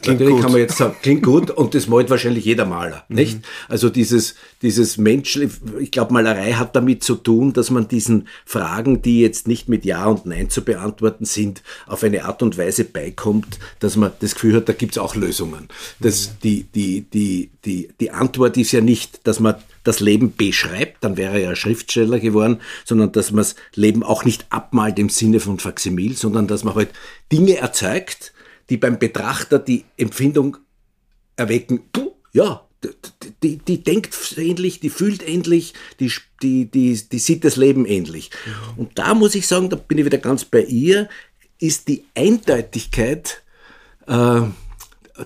Klingt 0.00 0.20
Natürlich 0.20 0.34
gut. 0.36 0.42
kann 0.42 0.52
man 0.52 0.60
jetzt 0.60 0.78
sagen, 0.78 0.96
klingt 1.02 1.22
gut 1.22 1.50
und 1.50 1.74
das 1.74 1.86
malt 1.86 2.08
wahrscheinlich 2.08 2.46
jeder 2.46 2.64
Maler, 2.64 3.04
mhm. 3.08 3.16
nicht? 3.16 3.38
Also 3.68 3.90
dieses, 3.90 4.34
dieses 4.62 4.96
Mensch, 4.96 5.38
ich 5.78 5.90
glaube, 5.90 6.14
Malerei 6.14 6.54
hat 6.54 6.74
damit 6.74 7.04
zu 7.04 7.14
tun, 7.14 7.52
dass 7.52 7.70
man 7.70 7.88
diesen 7.88 8.26
Fragen, 8.46 9.02
die 9.02 9.20
jetzt 9.20 9.46
nicht 9.46 9.68
mit 9.68 9.84
Ja 9.84 10.06
und 10.06 10.24
Nein 10.24 10.48
zu 10.48 10.64
beantworten 10.64 11.26
sind, 11.26 11.62
auf 11.86 12.02
eine 12.02 12.24
Art 12.24 12.42
und 12.42 12.56
Weise 12.56 12.84
beikommt, 12.84 13.58
dass 13.80 13.96
man 13.96 14.12
das 14.20 14.34
Gefühl 14.34 14.56
hat, 14.56 14.68
da 14.68 14.72
gibt's 14.72 14.96
auch 14.96 15.14
Lösungen. 15.14 15.68
Das, 16.00 16.28
mhm. 16.28 16.32
die, 16.42 16.66
die, 16.74 17.00
die, 17.02 17.50
die, 17.64 17.88
die 18.00 18.10
Antwort 18.10 18.56
ist 18.56 18.72
ja 18.72 18.80
nicht, 18.80 19.26
dass 19.26 19.40
man 19.40 19.56
das 19.84 20.00
Leben 20.00 20.34
beschreibt, 20.34 21.04
dann 21.04 21.16
wäre 21.16 21.34
er 21.34 21.50
ja 21.50 21.56
Schriftsteller 21.56 22.18
geworden, 22.18 22.60
sondern 22.84 23.12
dass 23.12 23.30
man 23.30 23.38
das 23.38 23.56
Leben 23.74 24.02
auch 24.02 24.24
nicht 24.24 24.46
abmalt 24.50 24.98
im 24.98 25.10
Sinne 25.10 25.38
von 25.38 25.58
Faximil, 25.58 26.16
sondern 26.16 26.46
dass 26.46 26.64
man 26.64 26.74
halt 26.74 26.90
Dinge 27.30 27.56
erzeugt, 27.58 28.32
die 28.70 28.76
beim 28.76 28.98
Betrachter 28.98 29.58
die 29.58 29.84
Empfindung 29.96 30.56
erwecken, 31.36 31.80
puh, 31.92 32.12
ja, 32.32 32.66
die, 33.42 33.58
die, 33.58 33.82
denkt 33.82 34.16
ähnlich, 34.36 34.80
die 34.80 34.90
fühlt 34.90 35.26
ähnlich, 35.26 35.74
die, 36.00 36.10
die, 36.42 36.66
die, 36.66 37.00
die 37.08 37.18
sieht 37.18 37.44
das 37.44 37.56
Leben 37.56 37.86
ähnlich. 37.86 38.30
Und 38.76 38.98
da 38.98 39.14
muss 39.14 39.34
ich 39.34 39.46
sagen, 39.46 39.70
da 39.70 39.76
bin 39.76 39.98
ich 39.98 40.04
wieder 40.04 40.18
ganz 40.18 40.44
bei 40.44 40.62
ihr, 40.64 41.08
ist 41.58 41.86
die 41.88 42.04
Eindeutigkeit 42.14 43.42
äh, 44.06 44.42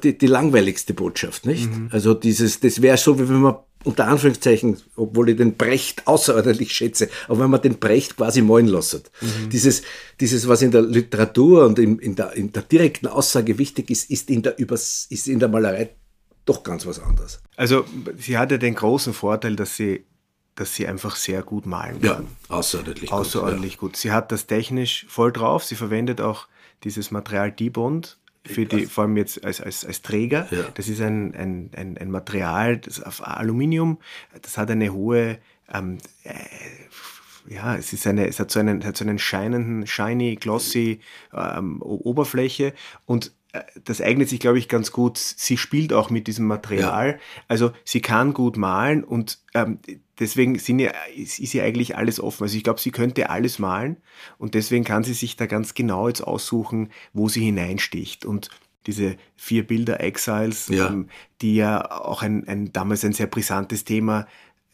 die, 0.03 0.19
die 0.19 0.27
langweiligste 0.27 0.95
Botschaft, 0.95 1.47
nicht? 1.47 1.71
Mhm. 1.71 1.89
Also 1.93 2.15
dieses, 2.15 2.61
das 2.61 2.83
wäre 2.83 2.97
so, 2.97 3.19
wie 3.19 3.29
wenn 3.29 3.41
man 3.41 3.57
unter 3.87 4.09
Anführungszeichen, 4.09 4.79
obwohl 4.97 5.31
ich 5.31 5.37
den 5.37 5.57
Brecht 5.57 6.07
außerordentlich 6.07 6.73
schätze, 6.73 7.09
aber 7.29 7.41
wenn 7.41 7.51
man 7.51 7.63
den 7.63 7.79
Brecht 7.79 8.17
quasi 8.17 8.43
malen 8.43 8.67
lässt. 8.67 9.11
Mhm. 9.21 9.51
Dieses, 9.51 9.83
dieses, 10.21 10.49
was 10.49 10.63
in 10.63 10.73
der 10.73 10.83
Literatur 10.83 11.65
und 11.65 11.79
in, 11.79 11.99
in, 12.01 12.17
der, 12.17 12.33
in 12.33 12.53
der 12.53 12.63
direkten 12.63 13.07
Aussage 13.07 13.59
wichtig 13.59 13.91
ist, 13.91 14.11
ist 14.11 14.29
in 14.29 14.43
der, 14.43 14.59
Übers 14.59 15.07
ist 15.09 15.29
in 15.29 15.39
der 15.39 15.49
Malerei 15.49 15.91
doch 16.45 16.65
ganz 16.65 16.85
was 16.85 16.99
anderes. 16.99 17.41
Also 17.57 17.85
sie 18.19 18.37
hatte 18.37 18.59
den 18.59 18.75
großen 18.75 19.15
Vorteil, 19.15 19.55
dass 19.55 19.77
sie, 19.77 20.05
dass 20.57 20.75
sie 20.75 20.89
einfach 20.89 21.15
sehr 21.15 21.43
gut 21.43 21.65
malen 21.65 22.01
kann. 22.01 22.27
Ja, 22.49 22.57
außerordentlich, 22.57 23.13
außerordentlich 23.13 23.79
gut. 23.79 23.93
Gut. 23.93 23.97
Sie 23.97 24.11
hat 24.11 24.33
das 24.33 24.49
technisch 24.49 25.07
voll 25.09 25.33
drauf. 25.33 25.65
Sie 25.65 25.77
verwendet 25.77 26.21
auch 26.21 26.49
dieses 26.83 27.13
Material 27.13 27.53
Dibond 27.53 28.19
für 28.47 28.67
die, 28.67 28.87
vor 28.87 29.05
allem 29.05 29.17
jetzt 29.17 29.45
als, 29.45 29.61
als, 29.61 29.85
als 29.85 30.03
Träger. 30.03 30.47
Ja. 30.51 30.65
Das 30.75 30.89
ist 30.89 31.01
ein, 31.01 31.35
ein, 31.35 31.71
ein, 31.77 31.99
ein 31.99 32.11
Material 32.11 32.79
das 32.79 33.03
auf 33.03 33.27
Aluminium, 33.27 33.99
das 34.43 34.59
hat 34.59 34.71
eine 34.71 34.93
hohe, 34.93 35.39
ähm, 35.73 35.99
äh, 36.25 36.33
ja, 37.49 37.77
es, 37.77 37.93
ist 37.93 38.07
eine, 38.07 38.27
es 38.27 38.41
hat 38.41 38.51
so 38.51 38.61
einen, 38.61 38.85
hat 38.85 38.97
so 38.97 39.05
einen 39.05 39.19
scheinenden, 39.19 39.87
shiny, 39.87 40.37
glossy 40.37 41.01
ähm, 41.33 41.81
Oberfläche 41.83 42.73
und 43.05 43.33
das 43.85 44.01
eignet 44.01 44.29
sich, 44.29 44.41
glaube 44.41 44.59
ich, 44.59 44.69
ganz 44.69 44.93
gut. 44.93 45.19
Sie 45.19 45.57
spielt 45.57 45.93
auch 45.93 46.11
mit 46.11 46.27
diesem 46.27 46.47
Material. 46.47 47.09
Ja. 47.09 47.19
Also 47.49 47.73
sie 47.85 48.01
kann 48.01 48.35
gut 48.35 48.57
malen 48.57 49.05
und 49.05 49.39
ähm, 49.55 49.79
deswegen 50.19 50.59
sind 50.59 50.79
ja, 50.79 50.93
ist, 51.15 51.39
ist 51.39 51.53
ja 51.53 51.65
eigentlich 51.65 51.97
alles 51.97 52.21
offen. 52.21 52.45
Also 52.45 52.57
ich 52.57 52.65
glaube, 52.65 52.81
sie 52.81 52.91
könnte 52.91 53.31
alles 53.31 53.59
malen 53.59 53.97
und 54.39 54.55
deswegen 54.55 54.85
kann 54.85 55.05
sie 55.05 55.15
sich 55.15 55.37
da 55.37 55.47
ganz 55.47 55.75
genau 55.75 56.09
jetzt 56.09 56.23
aussuchen, 56.23 56.91
wo 57.13 57.29
sie 57.29 57.45
hineinsticht. 57.45 58.25
Und 58.25 58.51
diese 58.87 59.17
vier 59.37 59.67
Bilder 59.67 60.01
Exiles, 60.01 60.69
ja. 60.69 60.89
Ähm, 60.89 61.09
die 61.43 61.57
ja 61.57 61.91
auch 61.91 62.23
ein, 62.23 62.47
ein 62.47 62.73
damals 62.73 63.05
ein 63.05 63.13
sehr 63.13 63.27
brisantes 63.27 63.85
Thema 63.85 64.27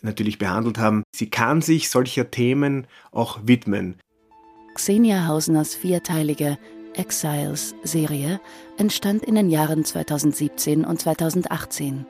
natürlich 0.02 0.38
behandelt 0.38 0.78
haben. 0.78 1.02
Sie 1.14 1.30
kann 1.30 1.62
sich 1.62 1.88
solcher 1.88 2.30
Themen 2.30 2.86
auch 3.10 3.40
widmen. 3.44 3.96
Xenia 4.74 5.26
Hausners 5.26 5.74
vierteilige 5.74 6.58
Exiles-Serie 6.94 8.40
entstand 8.76 9.24
in 9.24 9.34
den 9.34 9.50
Jahren 9.50 9.84
2017 9.84 10.84
und 10.84 11.00
2018. 11.00 12.06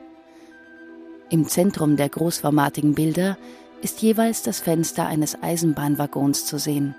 Im 1.31 1.49
Zentrum 1.49 1.97
der 1.97 2.09
großformatigen 2.09 2.95
Bilder 2.95 3.39
ist 3.81 4.03
jeweils 4.03 4.43
das 4.43 4.61
Fenster 4.61 5.07
eines 5.07 5.43
Eisenbahnwaggons 5.43 6.47
zu 6.47 6.59
sehen. 6.59 6.95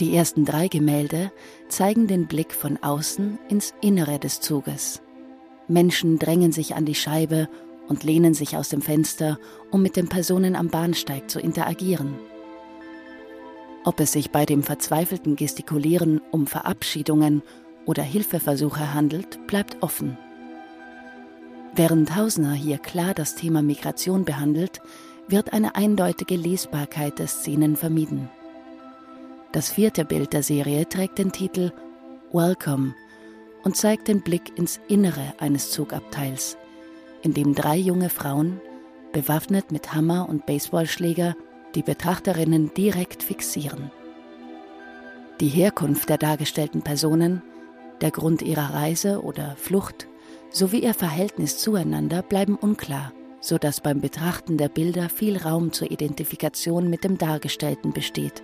Die 0.00 0.14
ersten 0.14 0.44
drei 0.44 0.68
Gemälde 0.68 1.32
zeigen 1.68 2.06
den 2.06 2.26
Blick 2.26 2.52
von 2.52 2.78
außen 2.80 3.38
ins 3.48 3.74
Innere 3.80 4.18
des 4.18 4.40
Zuges. 4.40 5.02
Menschen 5.66 6.18
drängen 6.18 6.52
sich 6.52 6.76
an 6.76 6.84
die 6.84 6.94
Scheibe 6.94 7.48
und 7.88 8.04
lehnen 8.04 8.32
sich 8.32 8.56
aus 8.56 8.68
dem 8.68 8.80
Fenster, 8.80 9.38
um 9.70 9.82
mit 9.82 9.96
den 9.96 10.08
Personen 10.08 10.54
am 10.54 10.68
Bahnsteig 10.68 11.28
zu 11.28 11.40
interagieren. 11.40 12.14
Ob 13.84 14.00
es 14.00 14.12
sich 14.12 14.30
bei 14.30 14.44
dem 14.44 14.62
verzweifelten 14.62 15.36
Gestikulieren 15.36 16.20
um 16.30 16.46
Verabschiedungen 16.46 17.42
oder 17.86 18.02
Hilfeversuche 18.02 18.92
handelt, 18.92 19.46
bleibt 19.46 19.82
offen. 19.82 20.18
Während 21.74 22.16
Hausner 22.16 22.52
hier 22.52 22.78
klar 22.78 23.14
das 23.14 23.34
Thema 23.34 23.62
Migration 23.62 24.24
behandelt, 24.24 24.80
wird 25.28 25.52
eine 25.52 25.76
eindeutige 25.76 26.36
Lesbarkeit 26.36 27.18
der 27.18 27.28
Szenen 27.28 27.76
vermieden. 27.76 28.28
Das 29.52 29.70
vierte 29.70 30.04
Bild 30.04 30.32
der 30.32 30.42
Serie 30.42 30.88
trägt 30.88 31.18
den 31.18 31.32
Titel 31.32 31.72
Welcome 32.32 32.94
und 33.64 33.76
zeigt 33.76 34.08
den 34.08 34.22
Blick 34.22 34.58
ins 34.58 34.80
Innere 34.88 35.34
eines 35.38 35.70
Zugabteils, 35.70 36.58
in 37.22 37.32
dem 37.32 37.54
drei 37.54 37.76
junge 37.76 38.10
Frauen, 38.10 38.60
bewaffnet 39.12 39.72
mit 39.72 39.94
Hammer 39.94 40.28
und 40.28 40.46
Baseballschläger, 40.46 41.36
die 41.78 41.84
Betrachterinnen 41.84 42.74
direkt 42.74 43.22
fixieren. 43.22 43.92
Die 45.38 45.46
Herkunft 45.46 46.08
der 46.08 46.18
dargestellten 46.18 46.82
Personen, 46.82 47.40
der 48.00 48.10
Grund 48.10 48.42
ihrer 48.42 48.74
Reise 48.74 49.22
oder 49.22 49.54
Flucht 49.56 50.08
sowie 50.50 50.80
ihr 50.80 50.92
Verhältnis 50.92 51.56
zueinander 51.56 52.22
bleiben 52.22 52.56
unklar, 52.56 53.12
sodass 53.40 53.80
beim 53.80 54.00
Betrachten 54.00 54.58
der 54.58 54.68
Bilder 54.68 55.08
viel 55.08 55.36
Raum 55.36 55.72
zur 55.72 55.92
Identifikation 55.92 56.90
mit 56.90 57.04
dem 57.04 57.16
Dargestellten 57.16 57.92
besteht. 57.92 58.42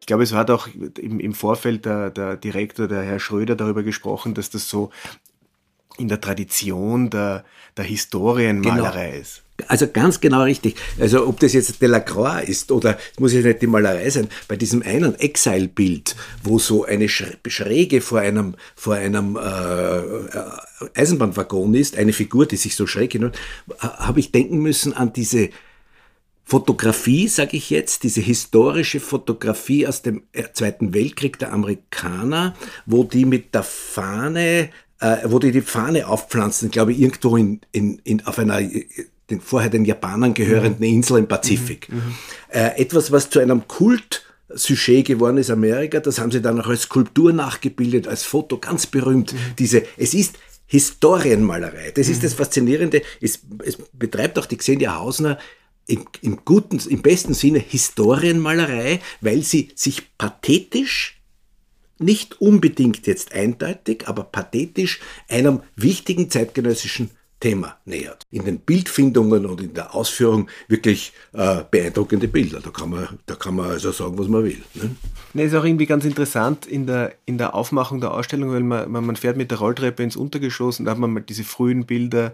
Ich 0.00 0.06
glaube, 0.06 0.24
es 0.24 0.32
hat 0.32 0.50
auch 0.50 0.66
im, 0.98 1.20
im 1.20 1.34
Vorfeld 1.34 1.84
der, 1.84 2.10
der 2.10 2.36
Direktor, 2.36 2.88
der 2.88 3.02
Herr 3.02 3.20
Schröder, 3.20 3.54
darüber 3.54 3.84
gesprochen, 3.84 4.34
dass 4.34 4.50
das 4.50 4.68
so 4.68 4.90
in 5.98 6.08
der 6.08 6.20
Tradition 6.20 7.10
der, 7.10 7.44
der 7.76 7.84
Historienmalerei 7.84 9.10
genau. 9.10 9.20
ist. 9.20 9.42
Also 9.68 9.86
ganz 9.86 10.20
genau 10.20 10.42
richtig. 10.42 10.76
Also 10.98 11.26
ob 11.26 11.38
das 11.40 11.52
jetzt 11.52 11.80
Delacroix 11.80 12.42
ist 12.48 12.72
oder 12.72 12.98
es 13.12 13.20
muss 13.20 13.32
ja 13.32 13.40
nicht 13.40 13.62
die 13.62 13.66
Malerei 13.66 14.08
sein, 14.10 14.28
bei 14.48 14.56
diesem 14.56 14.82
einen 14.82 15.14
Exile-Bild, 15.14 16.16
wo 16.42 16.58
so 16.58 16.84
eine 16.84 17.08
Schräge 17.08 18.00
vor 18.00 18.20
einem, 18.20 18.56
vor 18.74 18.94
einem 18.94 19.36
äh, 19.36 20.98
Eisenbahnwaggon 20.98 21.74
ist, 21.74 21.96
eine 21.96 22.12
Figur, 22.12 22.46
die 22.46 22.56
sich 22.56 22.74
so 22.74 22.86
schräg 22.86 23.12
hinhört, 23.12 23.38
habe 23.78 24.20
ich 24.20 24.32
denken 24.32 24.58
müssen 24.58 24.94
an 24.94 25.12
diese 25.12 25.50
Fotografie, 26.44 27.28
sage 27.28 27.56
ich 27.56 27.70
jetzt, 27.70 28.02
diese 28.02 28.20
historische 28.20 29.00
Fotografie 29.00 29.86
aus 29.86 30.02
dem 30.02 30.24
Zweiten 30.52 30.92
Weltkrieg 30.92 31.38
der 31.38 31.52
Amerikaner, 31.52 32.54
wo 32.84 33.04
die 33.04 33.24
mit 33.24 33.54
der 33.54 33.62
Fahne 33.62 34.70
äh, 35.02 35.18
wo 35.24 35.38
die 35.40 35.50
die 35.50 35.62
Fahne 35.62 36.06
aufpflanzen, 36.06 36.70
glaube 36.70 36.92
ich, 36.92 37.00
irgendwo 37.00 37.36
in, 37.36 37.60
in, 37.72 37.98
in, 38.04 38.24
auf 38.24 38.38
einer 38.38 38.60
den, 38.60 39.40
vorher 39.40 39.68
den 39.68 39.84
Japanern 39.84 40.32
gehörenden 40.32 40.86
mhm. 40.86 40.96
Insel 40.96 41.18
im 41.18 41.26
Pazifik. 41.26 41.88
Mhm. 41.88 41.96
mhm. 41.96 42.14
Äh, 42.50 42.80
etwas, 42.80 43.10
was 43.10 43.28
zu 43.28 43.40
einem 43.40 43.66
Kult 43.66 44.24
Sujet 44.54 45.06
geworden 45.06 45.38
ist, 45.38 45.50
Amerika, 45.50 45.98
das 45.98 46.18
haben 46.18 46.30
sie 46.30 46.42
dann 46.42 46.60
auch 46.60 46.68
als 46.68 46.82
Skulptur 46.82 47.32
nachgebildet, 47.32 48.06
als 48.06 48.22
Foto, 48.22 48.58
ganz 48.58 48.86
berühmt. 48.86 49.32
Mhm. 49.32 49.38
Diese, 49.58 49.82
es 49.96 50.14
ist 50.14 50.38
Historienmalerei. 50.66 51.90
Das 51.94 52.08
ist 52.08 52.18
mhm. 52.18 52.22
das 52.22 52.34
Faszinierende. 52.34 53.02
Es, 53.20 53.40
es 53.64 53.78
betreibt 53.92 54.38
auch 54.38 54.46
die 54.46 54.56
Xenia 54.56 54.96
Hausner 54.96 55.38
im, 55.86 56.06
im 56.20 56.44
guten, 56.44 56.78
im 56.88 57.02
besten 57.02 57.34
Sinne 57.34 57.58
Historienmalerei, 57.58 59.00
weil 59.20 59.42
sie 59.42 59.70
sich 59.74 60.16
pathetisch 60.16 61.21
nicht 62.02 62.40
unbedingt 62.40 63.06
jetzt 63.06 63.32
eindeutig, 63.32 64.08
aber 64.08 64.24
pathetisch 64.24 65.00
einem 65.28 65.60
wichtigen 65.76 66.30
zeitgenössischen 66.30 67.10
Thema 67.42 67.76
nähert. 67.84 68.22
In 68.30 68.44
den 68.44 68.60
Bildfindungen 68.60 69.46
und 69.46 69.60
in 69.60 69.74
der 69.74 69.96
Ausführung 69.96 70.48
wirklich 70.68 71.12
äh, 71.32 71.64
beeindruckende 71.68 72.28
Bilder. 72.28 72.60
Da 72.60 72.70
kann, 72.70 72.90
man, 72.90 73.18
da 73.26 73.34
kann 73.34 73.56
man 73.56 73.70
also 73.70 73.90
sagen, 73.90 74.16
was 74.16 74.28
man 74.28 74.44
will. 74.44 74.62
Ne? 74.74 74.94
Ne, 75.34 75.42
ist 75.42 75.54
auch 75.54 75.64
irgendwie 75.64 75.86
ganz 75.86 76.04
interessant 76.04 76.66
in 76.66 76.86
der, 76.86 77.14
in 77.26 77.38
der 77.38 77.56
Aufmachung 77.56 78.00
der 78.00 78.12
Ausstellung, 78.12 78.52
weil 78.52 78.62
man, 78.62 78.88
man 78.88 79.16
fährt 79.16 79.36
mit 79.36 79.50
der 79.50 79.58
Rolltreppe 79.58 80.04
ins 80.04 80.14
Untergeschoss 80.14 80.78
und 80.78 80.84
da 80.84 80.92
hat 80.92 80.98
man 80.98 81.12
mal 81.12 81.20
diese 81.20 81.42
frühen 81.42 81.84
Bilder, 81.84 82.32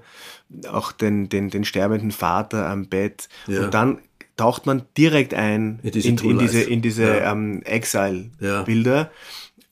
auch 0.70 0.92
den, 0.92 1.30
den, 1.30 1.48
den 1.48 1.64
sterbenden 1.64 2.10
Vater 2.10 2.68
am 2.68 2.88
Bett. 2.88 3.30
Ja. 3.46 3.64
Und 3.64 3.72
dann 3.72 3.98
taucht 4.36 4.66
man 4.66 4.82
direkt 4.96 5.32
ein 5.32 5.80
in 5.82 5.90
diese, 5.90 6.08
in, 6.08 6.18
in 6.18 6.38
diese, 6.38 6.60
in 6.60 6.82
diese 6.82 7.04
ja. 7.04 7.32
ähm, 7.32 7.62
Exile-Bilder. 7.62 8.96
Ja. 8.96 9.10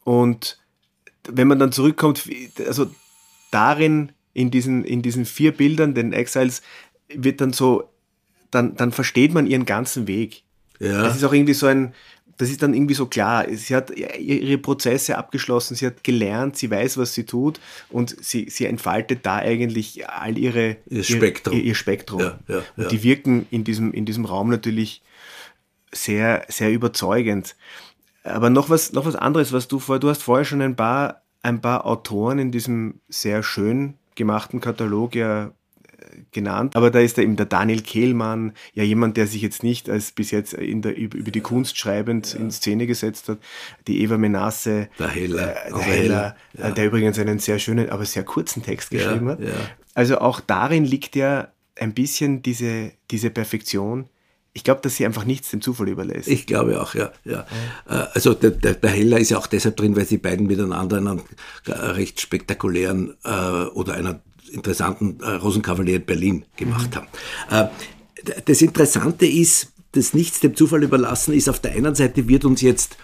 Und 0.06 0.56
wenn 1.28 1.48
man 1.48 1.58
dann 1.58 1.72
zurückkommt, 1.72 2.22
also 2.64 2.86
darin, 3.50 4.12
in 4.34 4.52
diesen, 4.52 4.84
in 4.84 5.02
diesen 5.02 5.24
vier 5.24 5.50
Bildern, 5.50 5.94
den 5.94 6.12
Exiles, 6.12 6.62
wird 7.08 7.40
dann 7.40 7.52
so, 7.52 7.90
dann, 8.52 8.76
dann 8.76 8.92
versteht 8.92 9.34
man 9.34 9.48
ihren 9.48 9.66
ganzen 9.66 10.06
Weg. 10.06 10.44
Ja. 10.78 11.02
Das 11.02 11.16
ist 11.16 11.24
auch 11.24 11.32
irgendwie 11.32 11.54
so 11.54 11.66
ein, 11.66 11.92
das 12.36 12.50
ist 12.50 12.62
dann 12.62 12.72
irgendwie 12.72 12.94
so 12.94 13.06
klar. 13.06 13.46
Sie 13.50 13.74
hat 13.74 13.90
ihre 13.90 14.58
Prozesse 14.58 15.18
abgeschlossen, 15.18 15.74
sie 15.74 15.86
hat 15.86 16.04
gelernt, 16.04 16.56
sie 16.56 16.70
weiß, 16.70 16.98
was 16.98 17.12
sie 17.12 17.24
tut 17.24 17.58
und 17.88 18.14
sie, 18.24 18.48
sie 18.48 18.66
entfaltet 18.66 19.26
da 19.26 19.38
eigentlich 19.38 20.08
all 20.08 20.38
ihre, 20.38 20.76
ihr 20.88 21.02
Spektrum. 21.02 21.56
Ihr, 21.56 21.64
ihr 21.64 21.74
Spektrum. 21.74 22.20
Ja, 22.20 22.38
ja, 22.46 22.62
und 22.76 22.92
die 22.92 23.02
wirken 23.02 23.46
in 23.50 23.64
diesem, 23.64 23.92
in 23.92 24.04
diesem 24.04 24.24
Raum 24.24 24.50
natürlich 24.50 25.02
sehr, 25.90 26.44
sehr 26.48 26.70
überzeugend. 26.70 27.56
Aber 28.26 28.50
noch 28.50 28.70
was, 28.70 28.92
noch 28.92 29.06
was 29.06 29.16
anderes, 29.16 29.52
was 29.52 29.68
du 29.68 29.78
vorher, 29.78 30.00
du 30.00 30.08
hast 30.08 30.22
vorher 30.22 30.44
schon 30.44 30.62
ein 30.62 30.76
paar, 30.76 31.22
ein 31.42 31.60
paar 31.60 31.86
Autoren 31.86 32.38
in 32.38 32.50
diesem 32.50 33.00
sehr 33.08 33.42
schön 33.42 33.94
gemachten 34.14 34.60
Katalog 34.60 35.14
ja 35.14 35.46
äh, 35.46 35.50
genannt. 36.32 36.74
Aber 36.74 36.90
da 36.90 37.00
ist 37.00 37.18
da 37.18 37.22
eben 37.22 37.36
der 37.36 37.46
Daniel 37.46 37.82
Kehlmann, 37.82 38.52
ja 38.72 38.82
jemand, 38.82 39.16
der 39.16 39.26
sich 39.26 39.42
jetzt 39.42 39.62
nicht 39.62 39.88
als 39.88 40.12
bis 40.12 40.30
jetzt 40.30 40.54
in 40.54 40.82
der, 40.82 40.96
über 40.96 41.30
die 41.30 41.40
Kunst 41.40 41.78
schreibend 41.78 42.32
ja. 42.32 42.40
in 42.40 42.50
Szene 42.50 42.86
gesetzt 42.86 43.28
hat. 43.28 43.38
Die 43.86 44.02
Eva 44.02 44.18
Menasse, 44.18 44.88
der 44.98 45.08
Heller, 45.08 45.66
äh, 45.66 45.70
der, 45.70 45.82
Heller, 45.82 46.36
ja. 46.58 46.70
der 46.70 46.86
übrigens 46.86 47.18
einen 47.18 47.38
sehr 47.38 47.58
schönen, 47.58 47.90
aber 47.90 48.04
sehr 48.04 48.24
kurzen 48.24 48.62
Text 48.62 48.90
geschrieben 48.90 49.28
hat. 49.28 49.38
Also 49.94 50.18
auch 50.18 50.40
darin 50.40 50.84
liegt 50.84 51.14
ja 51.16 51.48
ein 51.78 51.94
bisschen 51.94 52.42
diese, 52.42 52.92
diese 53.10 53.30
Perfektion, 53.30 54.08
ich 54.56 54.64
glaube, 54.64 54.80
dass 54.80 54.96
sie 54.96 55.04
einfach 55.04 55.26
nichts 55.26 55.50
dem 55.50 55.60
Zufall 55.60 55.86
überlässt. 55.90 56.28
Ich 56.28 56.46
glaube 56.46 56.80
auch, 56.80 56.94
ja. 56.94 57.12
ja. 57.26 57.46
ja. 57.86 58.08
Also 58.14 58.32
der, 58.32 58.52
der, 58.52 58.72
der, 58.72 58.90
Heller 58.90 59.18
ist 59.18 59.28
ja 59.28 59.36
auch 59.36 59.48
deshalb 59.48 59.76
drin, 59.76 59.94
weil 59.96 60.06
sie 60.06 60.16
beiden 60.16 60.46
miteinander 60.46 60.96
einen 60.96 61.20
recht 61.66 62.22
spektakulären 62.22 63.14
äh, 63.22 63.28
oder 63.28 63.92
einen 63.92 64.20
interessanten 64.50 65.20
äh, 65.20 65.32
Rosenkavalier 65.32 65.96
in 65.96 66.06
Berlin 66.06 66.44
gemacht 66.56 66.88
mhm. 66.90 67.50
haben. 67.50 67.70
Äh, 68.24 68.32
das 68.46 68.62
Interessante 68.62 69.26
ist, 69.26 69.72
dass 69.92 70.14
nichts 70.14 70.40
dem 70.40 70.56
Zufall 70.56 70.82
überlassen 70.82 71.34
ist. 71.34 71.50
Auf 71.50 71.60
der 71.60 71.72
einen 71.72 71.94
Seite 71.94 72.26
wird 72.26 72.46
uns 72.46 72.62
jetzt 72.62 72.96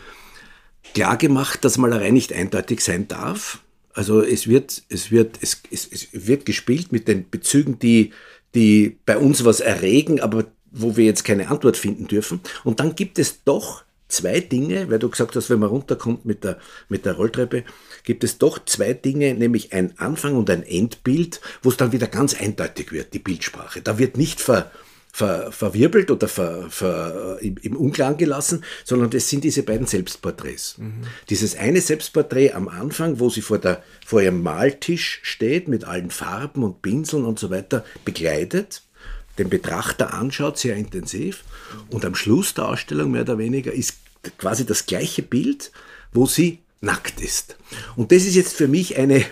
klar 0.94 1.18
gemacht, 1.18 1.66
dass 1.66 1.76
Malerei 1.76 2.12
nicht 2.12 2.32
eindeutig 2.32 2.80
sein 2.80 3.08
darf. 3.08 3.60
Also 3.92 4.22
es 4.22 4.46
wird, 4.46 4.84
es 4.88 5.10
wird, 5.10 5.38
es, 5.42 5.60
es, 5.70 5.86
es 5.92 6.08
wird 6.12 6.46
gespielt 6.46 6.92
mit 6.92 7.08
den 7.08 7.28
Bezügen, 7.28 7.78
die, 7.78 8.14
die 8.54 8.96
bei 9.04 9.18
uns 9.18 9.44
was 9.44 9.60
erregen, 9.60 10.18
aber 10.18 10.46
wo 10.72 10.96
wir 10.96 11.04
jetzt 11.04 11.24
keine 11.24 11.48
Antwort 11.48 11.76
finden 11.76 12.06
dürfen. 12.08 12.40
Und 12.64 12.80
dann 12.80 12.94
gibt 12.94 13.18
es 13.18 13.44
doch 13.44 13.84
zwei 14.08 14.40
Dinge, 14.40 14.90
weil 14.90 14.98
du 14.98 15.08
gesagt 15.08 15.34
hast, 15.36 15.50
wenn 15.50 15.58
man 15.58 15.70
runterkommt 15.70 16.24
mit 16.24 16.44
der, 16.44 16.58
mit 16.88 17.04
der 17.04 17.14
Rolltreppe, 17.14 17.64
gibt 18.04 18.24
es 18.24 18.38
doch 18.38 18.64
zwei 18.64 18.92
Dinge, 18.92 19.34
nämlich 19.34 19.72
ein 19.72 19.98
Anfang 19.98 20.36
und 20.36 20.50
ein 20.50 20.62
Endbild, 20.62 21.40
wo 21.62 21.70
es 21.70 21.76
dann 21.76 21.92
wieder 21.92 22.06
ganz 22.06 22.34
eindeutig 22.34 22.92
wird, 22.92 23.14
die 23.14 23.18
Bildsprache. 23.18 23.80
Da 23.80 23.98
wird 23.98 24.16
nicht 24.16 24.40
ver, 24.40 24.70
ver, 25.12 25.50
verwirbelt 25.50 26.10
oder 26.10 26.28
ver, 26.28 26.66
ver, 26.68 27.38
im, 27.40 27.56
im, 27.62 27.76
Unklang 27.76 28.18
gelassen, 28.18 28.64
sondern 28.84 29.10
das 29.10 29.28
sind 29.28 29.44
diese 29.44 29.62
beiden 29.62 29.86
Selbstporträts. 29.86 30.78
Mhm. 30.78 31.04
Dieses 31.30 31.56
eine 31.56 31.80
Selbstporträt 31.80 32.52
am 32.52 32.68
Anfang, 32.68 33.18
wo 33.18 33.30
sie 33.30 33.42
vor, 33.42 33.58
der, 33.58 33.82
vor 34.04 34.20
ihrem 34.20 34.42
Maltisch 34.42 35.20
steht, 35.22 35.68
mit 35.68 35.84
allen 35.84 36.10
Farben 36.10 36.64
und 36.64 36.82
Pinseln 36.82 37.24
und 37.24 37.38
so 37.38 37.50
weiter, 37.50 37.84
begleitet, 38.04 38.82
den 39.42 39.50
Betrachter 39.50 40.14
anschaut, 40.14 40.58
sehr 40.58 40.76
intensiv. 40.76 41.44
Und 41.90 42.04
am 42.04 42.14
Schluss 42.14 42.54
der 42.54 42.68
Ausstellung, 42.68 43.10
mehr 43.10 43.22
oder 43.22 43.38
weniger, 43.38 43.72
ist 43.72 43.96
quasi 44.38 44.64
das 44.64 44.86
gleiche 44.86 45.22
Bild, 45.22 45.72
wo 46.12 46.26
sie 46.26 46.60
nackt 46.80 47.20
ist. 47.20 47.56
Und 47.96 48.12
das 48.12 48.24
ist 48.24 48.34
jetzt 48.34 48.54
für 48.54 48.68
mich 48.68 48.98
eine, 48.98 49.24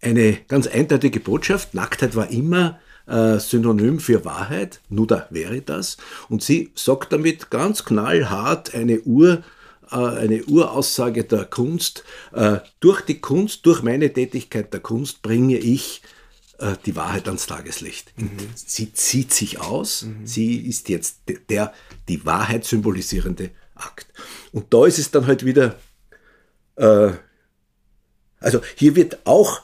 eine 0.00 0.38
ganz 0.48 0.66
eindeutige 0.66 1.20
Botschaft. 1.20 1.74
Nacktheit 1.74 2.14
war 2.14 2.30
immer 2.30 2.78
äh, 3.06 3.38
Synonym 3.38 4.00
für 4.00 4.24
Wahrheit, 4.24 4.80
nuda 4.88 5.26
veritas. 5.30 5.96
Und 6.28 6.42
sie 6.42 6.70
sagt 6.74 7.12
damit 7.12 7.50
ganz 7.50 7.84
knallhart 7.84 8.74
eine 8.74 9.00
Ur, 9.02 9.42
äh, 9.90 9.96
eine 9.96 10.44
Uraussage 10.44 11.24
der 11.24 11.44
Kunst. 11.44 12.04
Äh, 12.32 12.58
durch 12.80 13.00
die 13.00 13.20
Kunst, 13.20 13.66
durch 13.66 13.82
meine 13.82 14.12
Tätigkeit 14.12 14.72
der 14.72 14.80
Kunst 14.80 15.22
bringe 15.22 15.58
ich 15.58 16.02
äh, 16.58 16.74
die 16.84 16.96
Wahrheit 16.96 17.26
ans 17.26 17.46
Tageslicht. 17.46 18.12
Mhm. 18.16 18.30
Sie 18.54 18.92
zieht 18.92 19.32
sich 19.32 19.60
aus, 19.60 20.02
mhm. 20.02 20.26
sie 20.26 20.56
ist 20.56 20.88
jetzt 20.88 21.20
der 21.48 21.72
die 22.08 22.24
Wahrheit 22.24 22.64
symbolisierende 22.64 23.50
Akt. 23.74 24.06
Und 24.52 24.72
da 24.72 24.86
ist 24.86 24.98
es 24.98 25.10
dann 25.10 25.26
halt 25.26 25.44
wieder, 25.44 25.76
äh, 26.76 27.10
also 28.40 28.60
hier 28.76 28.96
wird 28.96 29.18
auch 29.24 29.62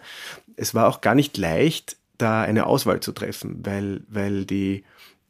Es 0.55 0.73
war 0.73 0.87
auch 0.87 1.01
gar 1.01 1.15
nicht 1.15 1.37
leicht, 1.37 1.97
da 2.17 2.41
eine 2.41 2.65
Auswahl 2.65 2.99
zu 2.99 3.11
treffen, 3.11 3.59
weil, 3.63 4.01
weil 4.09 4.45
die, 4.45 4.83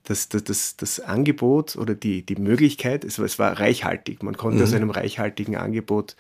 das, 0.03 0.29
das, 0.29 0.43
das, 0.43 0.77
das 0.77 0.99
Angebot 0.99 1.75
oder 1.75 1.93
die, 1.93 2.25
die 2.25 2.37
Möglichkeit, 2.37 3.03
es, 3.03 3.19
es 3.19 3.37
war 3.37 3.59
reichhaltig. 3.59 4.23
Man 4.23 4.37
konnte 4.37 4.57
mhm. 4.57 4.63
aus 4.63 4.73
einem 4.73 4.89
reichhaltigen 4.89 5.55
Angebot 5.55 6.15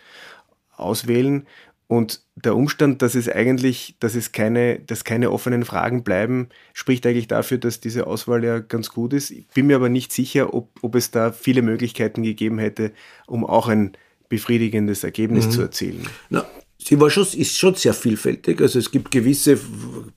auswählen. 0.75 1.47
Und 1.91 2.21
der 2.35 2.55
Umstand, 2.55 3.01
dass 3.01 3.15
es 3.15 3.27
eigentlich, 3.27 3.95
dass 3.99 4.13
es 4.13 4.31
keine, 4.31 4.77
dass 4.77 5.03
keine 5.03 5.31
offenen 5.31 5.65
Fragen 5.65 6.03
bleiben, 6.03 6.49
spricht 6.71 7.03
eigentlich 7.07 7.27
dafür, 7.27 7.57
dass 7.57 7.79
diese 7.79 8.05
Auswahl 8.05 8.43
ja 8.43 8.59
ganz 8.59 8.91
gut 8.91 9.11
ist. 9.11 9.31
Ich 9.31 9.47
bin 9.47 9.65
mir 9.65 9.75
aber 9.75 9.89
nicht 9.89 10.13
sicher, 10.13 10.53
ob, 10.53 10.69
ob 10.83 10.93
es 10.93 11.09
da 11.09 11.31
viele 11.31 11.63
Möglichkeiten 11.63 12.21
gegeben 12.21 12.59
hätte, 12.59 12.91
um 13.25 13.43
auch 13.43 13.69
ein 13.69 13.93
befriedigendes 14.29 15.03
Ergebnis 15.03 15.47
mhm. 15.47 15.51
zu 15.51 15.61
erzielen. 15.63 16.07
Na, 16.29 16.45
sie 16.77 16.99
war 16.99 17.09
schon, 17.09 17.23
ist 17.23 17.57
schon 17.57 17.73
sehr 17.73 17.95
vielfältig. 17.95 18.61
Also 18.61 18.77
es 18.77 18.91
gibt 18.91 19.09
gewisse 19.09 19.59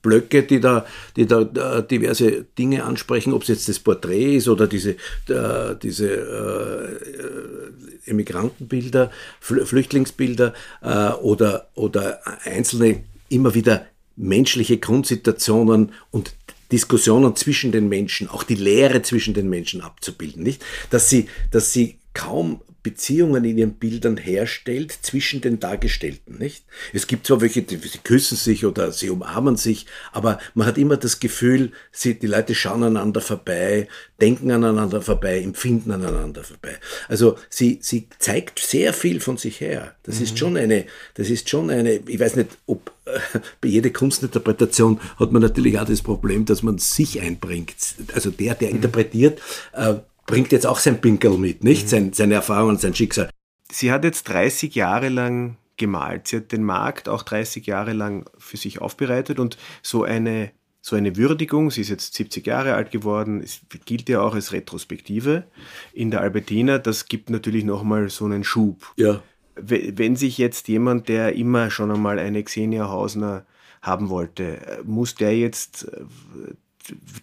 Blöcke, 0.03 0.43
die 0.43 0.59
da, 0.59 0.85
die 1.15 1.25
da 1.25 1.41
äh, 1.41 1.87
diverse 1.87 2.45
Dinge 2.57 2.83
ansprechen, 2.83 3.33
ob 3.33 3.41
es 3.41 3.47
jetzt 3.47 3.67
das 3.67 3.79
Porträt 3.79 4.35
ist 4.35 4.47
oder 4.47 4.67
diese, 4.67 4.91
äh, 5.29 5.75
diese 5.81 6.11
äh, 6.11 8.09
Emigrantenbilder, 8.11 9.09
Flüchtlingsbilder 9.39 10.53
äh, 10.81 11.09
oder, 11.13 11.69
oder 11.73 12.19
einzelne 12.43 13.03
immer 13.29 13.55
wieder 13.55 13.87
menschliche 14.15 14.77
Grundsituationen 14.77 15.93
und 16.11 16.35
Diskussionen 16.71 17.35
zwischen 17.35 17.71
den 17.71 17.87
Menschen, 17.89 18.29
auch 18.29 18.43
die 18.43 18.55
Lehre 18.55 19.01
zwischen 19.01 19.33
den 19.33 19.49
Menschen 19.49 19.81
abzubilden, 19.81 20.43
nicht? 20.43 20.63
Dass 20.89 21.09
sie, 21.09 21.27
dass 21.51 21.71
sie 21.73 21.97
kaum 22.13 22.61
Beziehungen 22.83 23.45
in 23.45 23.57
ihren 23.57 23.73
Bildern 23.75 24.17
herstellt 24.17 24.91
zwischen 24.91 25.39
den 25.39 25.59
Dargestellten, 25.59 26.37
nicht? 26.37 26.65
Es 26.91 27.07
gibt 27.07 27.25
zwar 27.25 27.39
welche, 27.39 27.61
die, 27.61 27.77
sie 27.77 27.99
küssen 28.03 28.35
sich 28.35 28.65
oder 28.65 28.91
sie 28.91 29.09
umarmen 29.09 29.55
sich, 29.55 29.85
aber 30.11 30.37
man 30.53 30.67
hat 30.67 30.77
immer 30.77 30.97
das 30.97 31.21
Gefühl, 31.21 31.71
sie, 31.93 32.19
die 32.19 32.27
Leute 32.27 32.53
schauen 32.53 32.83
aneinander 32.83 33.21
vorbei, 33.21 33.87
denken 34.19 34.51
aneinander 34.51 35.01
vorbei, 35.01 35.41
empfinden 35.41 35.91
aneinander 35.91 36.43
vorbei. 36.43 36.77
Also 37.07 37.37
sie, 37.49 37.79
sie 37.81 38.07
zeigt 38.19 38.59
sehr 38.59 38.93
viel 38.93 39.21
von 39.21 39.37
sich 39.37 39.61
her. 39.61 39.95
Das 40.03 40.17
mhm. 40.17 40.23
ist 40.23 40.37
schon 40.37 40.57
eine, 40.57 40.85
das 41.13 41.29
ist 41.29 41.49
schon 41.49 41.69
eine, 41.69 42.01
ich 42.05 42.19
weiß 42.19 42.35
nicht, 42.35 42.49
ob 42.65 42.91
bei 43.61 43.67
jeder 43.69 43.91
Kunstinterpretation 43.91 44.99
hat 45.17 45.31
man 45.31 45.41
natürlich 45.41 45.79
auch 45.79 45.85
das 45.85 46.01
Problem, 46.01 46.45
dass 46.45 46.63
man 46.63 46.77
sich 46.77 47.21
einbringt. 47.21 47.75
Also 48.13 48.29
der, 48.29 48.55
der 48.55 48.69
mhm. 48.69 48.75
interpretiert, 48.75 49.41
äh, 49.73 49.95
bringt 50.25 50.51
jetzt 50.51 50.65
auch 50.65 50.79
sein 50.79 51.01
Pinkel 51.01 51.37
mit, 51.37 51.63
nicht? 51.63 51.83
Mhm. 51.83 51.87
Sein, 51.87 52.13
seine 52.13 52.35
Erfahrung 52.35 52.69
und 52.69 52.81
sein 52.81 52.95
Schicksal. 52.95 53.29
Sie 53.71 53.91
hat 53.91 54.03
jetzt 54.03 54.23
30 54.29 54.75
Jahre 54.75 55.09
lang 55.09 55.57
gemalt. 55.77 56.27
Sie 56.27 56.37
hat 56.37 56.51
den 56.51 56.63
Markt 56.63 57.09
auch 57.09 57.23
30 57.23 57.65
Jahre 57.65 57.93
lang 57.93 58.25
für 58.37 58.57
sich 58.57 58.81
aufbereitet 58.81 59.39
und 59.39 59.57
so 59.81 60.03
eine, 60.03 60.51
so 60.81 60.95
eine 60.95 61.17
Würdigung, 61.17 61.71
sie 61.71 61.81
ist 61.81 61.89
jetzt 61.89 62.13
70 62.13 62.45
Jahre 62.45 62.75
alt 62.75 62.91
geworden, 62.91 63.41
es 63.41 63.61
gilt 63.85 64.09
ja 64.09 64.21
auch 64.21 64.35
als 64.35 64.51
Retrospektive 64.51 65.45
in 65.93 66.11
der 66.11 66.21
Albertina, 66.21 66.77
das 66.77 67.05
gibt 67.05 67.29
natürlich 67.29 67.63
nochmal 67.63 68.09
so 68.09 68.25
einen 68.25 68.43
Schub. 68.43 68.93
Ja. 68.97 69.21
Wenn 69.55 70.15
sich 70.15 70.37
jetzt 70.39 70.67
jemand, 70.67 71.09
der 71.09 71.35
immer 71.35 71.69
schon 71.69 71.91
einmal 71.91 72.17
eine 72.17 72.43
Xenia 72.43 72.89
Hausner 72.89 73.45
haben 73.81 74.09
wollte, 74.09 74.81
muss 74.83 75.15
der 75.15 75.37
jetzt 75.37 75.91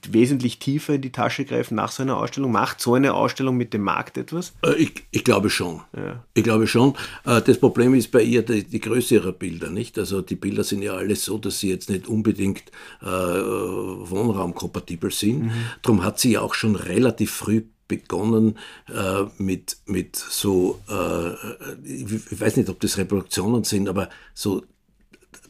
wesentlich 0.08 0.58
tiefer 0.58 0.94
in 0.94 1.02
die 1.02 1.12
Tasche 1.12 1.44
greifen 1.44 1.74
nach 1.74 1.92
so 1.92 2.02
einer 2.02 2.16
Ausstellung? 2.16 2.52
Macht 2.52 2.80
so 2.80 2.94
eine 2.94 3.14
Ausstellung 3.14 3.56
mit 3.56 3.74
dem 3.74 3.82
Markt 3.82 4.16
etwas? 4.16 4.54
Äh, 4.64 4.74
ich, 4.74 5.04
ich 5.10 5.24
glaube 5.24 5.50
schon. 5.50 5.82
Ja. 5.96 6.24
Ich 6.34 6.44
glaube 6.44 6.66
schon. 6.66 6.94
Äh, 7.24 7.42
das 7.42 7.58
Problem 7.58 7.94
ist 7.94 8.10
bei 8.10 8.22
ihr 8.22 8.42
die, 8.42 8.64
die, 8.64 8.80
Größe 8.80 9.14
ihrer 9.14 9.32
Bilder, 9.32 9.70
nicht? 9.70 9.98
Also 9.98 10.22
die 10.22 10.36
Bilder 10.36 10.64
sind 10.64 10.82
ja 10.82 10.94
alles 10.94 11.24
so, 11.24 11.38
dass 11.38 11.60
sie 11.60 11.70
jetzt 11.70 11.90
nicht 11.90 12.08
unbedingt 12.08 12.64
äh, 13.02 13.06
wohnraumkompatibel 13.06 15.10
sind. 15.10 15.44
Mhm. 15.44 15.52
Darum 15.82 16.04
hat 16.04 16.18
sie 16.18 16.32
ja 16.32 16.40
auch 16.40 16.54
schon 16.54 16.76
relativ 16.76 17.30
früh 17.30 17.62
begonnen 17.88 18.56
äh, 18.88 19.24
mit, 19.38 19.78
mit 19.86 20.16
so, 20.16 20.80
äh, 20.88 21.32
ich 21.84 22.40
weiß 22.40 22.56
nicht, 22.56 22.68
ob 22.68 22.80
das 22.80 22.96
Reproduktionen 22.96 23.64
sind, 23.64 23.88
aber 23.88 24.08
so 24.32 24.62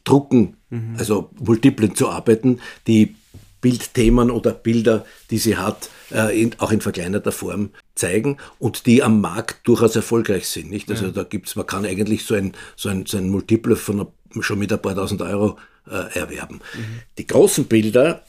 Drucken, 0.04 0.56
mhm. 0.70 0.94
also 0.96 1.30
Multiplen 1.38 1.94
zu 1.94 2.08
arbeiten, 2.08 2.60
die 2.86 3.14
Bildthemen 3.60 4.30
oder 4.30 4.52
Bilder, 4.52 5.04
die 5.30 5.38
sie 5.38 5.56
hat, 5.56 5.90
äh, 6.12 6.40
in, 6.40 6.54
auch 6.58 6.72
in 6.72 6.80
verkleinerter 6.80 7.32
Form 7.32 7.70
zeigen 7.94 8.38
und 8.58 8.86
die 8.86 9.02
am 9.02 9.20
Markt 9.20 9.66
durchaus 9.68 9.96
erfolgreich 9.96 10.48
sind. 10.48 10.70
Nicht? 10.70 10.90
Also 10.90 11.06
ja. 11.06 11.10
da 11.12 11.22
gibt's, 11.24 11.56
man 11.56 11.66
kann 11.66 11.84
eigentlich 11.84 12.24
so 12.24 12.34
ein, 12.34 12.54
so 12.76 12.88
ein, 12.88 13.06
so 13.06 13.18
ein 13.18 13.28
Multiple 13.28 13.76
von 13.76 14.08
schon 14.40 14.58
mit 14.58 14.72
ein 14.72 14.80
paar 14.80 14.94
tausend 14.94 15.22
Euro 15.22 15.58
äh, 15.86 16.18
erwerben. 16.18 16.60
Mhm. 16.74 17.00
Die 17.18 17.26
großen 17.26 17.66
Bilder, 17.66 18.24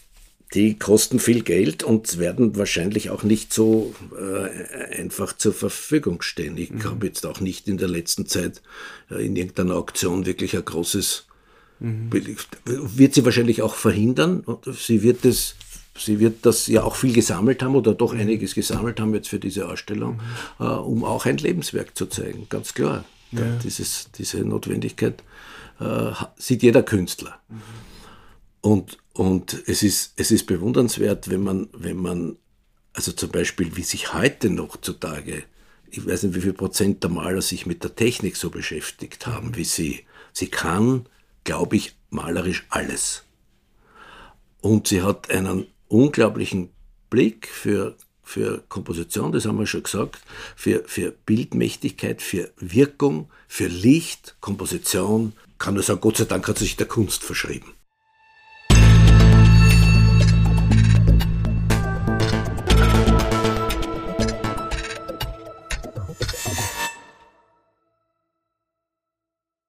die 0.53 0.77
kosten 0.77 1.19
viel 1.19 1.43
Geld 1.43 1.83
und 1.83 2.17
werden 2.17 2.57
wahrscheinlich 2.57 3.09
auch 3.09 3.23
nicht 3.23 3.53
so 3.53 3.93
äh, 4.17 4.99
einfach 4.99 5.37
zur 5.37 5.53
Verfügung 5.53 6.21
stehen. 6.21 6.57
Ich 6.57 6.71
mhm. 6.71 6.83
habe 6.83 7.07
jetzt 7.07 7.25
auch 7.25 7.39
nicht 7.39 7.67
in 7.67 7.77
der 7.77 7.87
letzten 7.87 8.25
Zeit 8.25 8.61
äh, 9.09 9.25
in 9.25 9.35
irgendeiner 9.35 9.75
Auktion 9.75 10.25
wirklich 10.25 10.55
ein 10.57 10.65
großes, 10.65 11.27
mhm. 11.81 12.09
wird 12.65 13.13
sie 13.13 13.25
wahrscheinlich 13.25 13.61
auch 13.61 13.75
verhindern. 13.75 14.43
Sie 14.71 15.03
wird 15.03 15.25
es 15.25 15.55
Sie 15.97 16.19
wird 16.21 16.45
das 16.45 16.67
ja 16.67 16.83
auch 16.83 16.95
viel 16.95 17.13
gesammelt 17.13 17.61
haben 17.61 17.75
oder 17.75 17.93
doch 17.93 18.13
einiges 18.13 18.55
gesammelt 18.55 18.99
haben 19.01 19.13
jetzt 19.13 19.27
für 19.27 19.39
diese 19.39 19.67
Ausstellung, 19.67 20.21
mhm. 20.59 20.65
äh, 20.65 20.69
um 20.69 21.03
auch 21.03 21.25
ein 21.25 21.37
Lebenswerk 21.37 21.97
zu 21.97 22.05
zeigen, 22.05 22.47
ganz 22.49 22.73
klar. 22.73 23.03
Ja. 23.31 23.41
Dieses, 23.63 24.09
diese 24.17 24.39
Notwendigkeit 24.39 25.21
äh, 25.79 26.11
sieht 26.37 26.63
jeder 26.63 26.83
Künstler. 26.83 27.39
Mhm. 27.49 27.61
Und, 28.61 28.97
und 29.13 29.63
es, 29.65 29.83
ist, 29.83 30.13
es 30.15 30.31
ist 30.31 30.45
bewundernswert, 30.45 31.29
wenn 31.29 31.41
man, 31.41 31.67
wenn 31.73 31.97
man, 31.97 32.37
also 32.93 33.11
zum 33.11 33.29
Beispiel, 33.31 33.75
wie 33.75 33.83
sich 33.83 34.13
heute 34.13 34.49
noch 34.49 34.77
zutage, 34.77 35.43
ich 35.89 36.05
weiß 36.05 36.23
nicht, 36.23 36.35
wie 36.35 36.41
viel 36.41 36.53
Prozent 36.53 37.03
der 37.03 37.09
Maler 37.09 37.41
sich 37.41 37.65
mit 37.65 37.83
der 37.83 37.95
Technik 37.95 38.37
so 38.37 38.49
beschäftigt 38.49 39.27
haben 39.27 39.55
wie 39.57 39.65
sie. 39.65 40.05
Sie 40.31 40.47
kann, 40.47 41.05
glaube 41.43 41.75
ich, 41.75 41.95
malerisch 42.09 42.65
alles. 42.69 43.23
Und 44.61 44.87
sie 44.87 45.01
hat 45.01 45.29
einen 45.31 45.67
unglaublichen 45.87 46.69
Blick 47.09 47.47
für, 47.47 47.95
für 48.23 48.63
Komposition, 48.69 49.31
das 49.31 49.45
haben 49.45 49.59
wir 49.59 49.67
schon 49.67 49.83
gesagt, 49.83 50.19
für, 50.55 50.83
für 50.85 51.11
Bildmächtigkeit, 51.11 52.21
für 52.21 52.51
Wirkung, 52.57 53.29
für 53.47 53.67
Licht, 53.67 54.35
Komposition. 54.39 55.33
Kann 55.57 55.73
nur 55.73 55.83
sagen, 55.83 56.01
Gott 56.01 56.17
sei 56.17 56.25
Dank 56.25 56.47
hat 56.47 56.57
sie 56.59 56.65
sich 56.65 56.77
der 56.77 56.87
Kunst 56.87 57.23
verschrieben. 57.23 57.73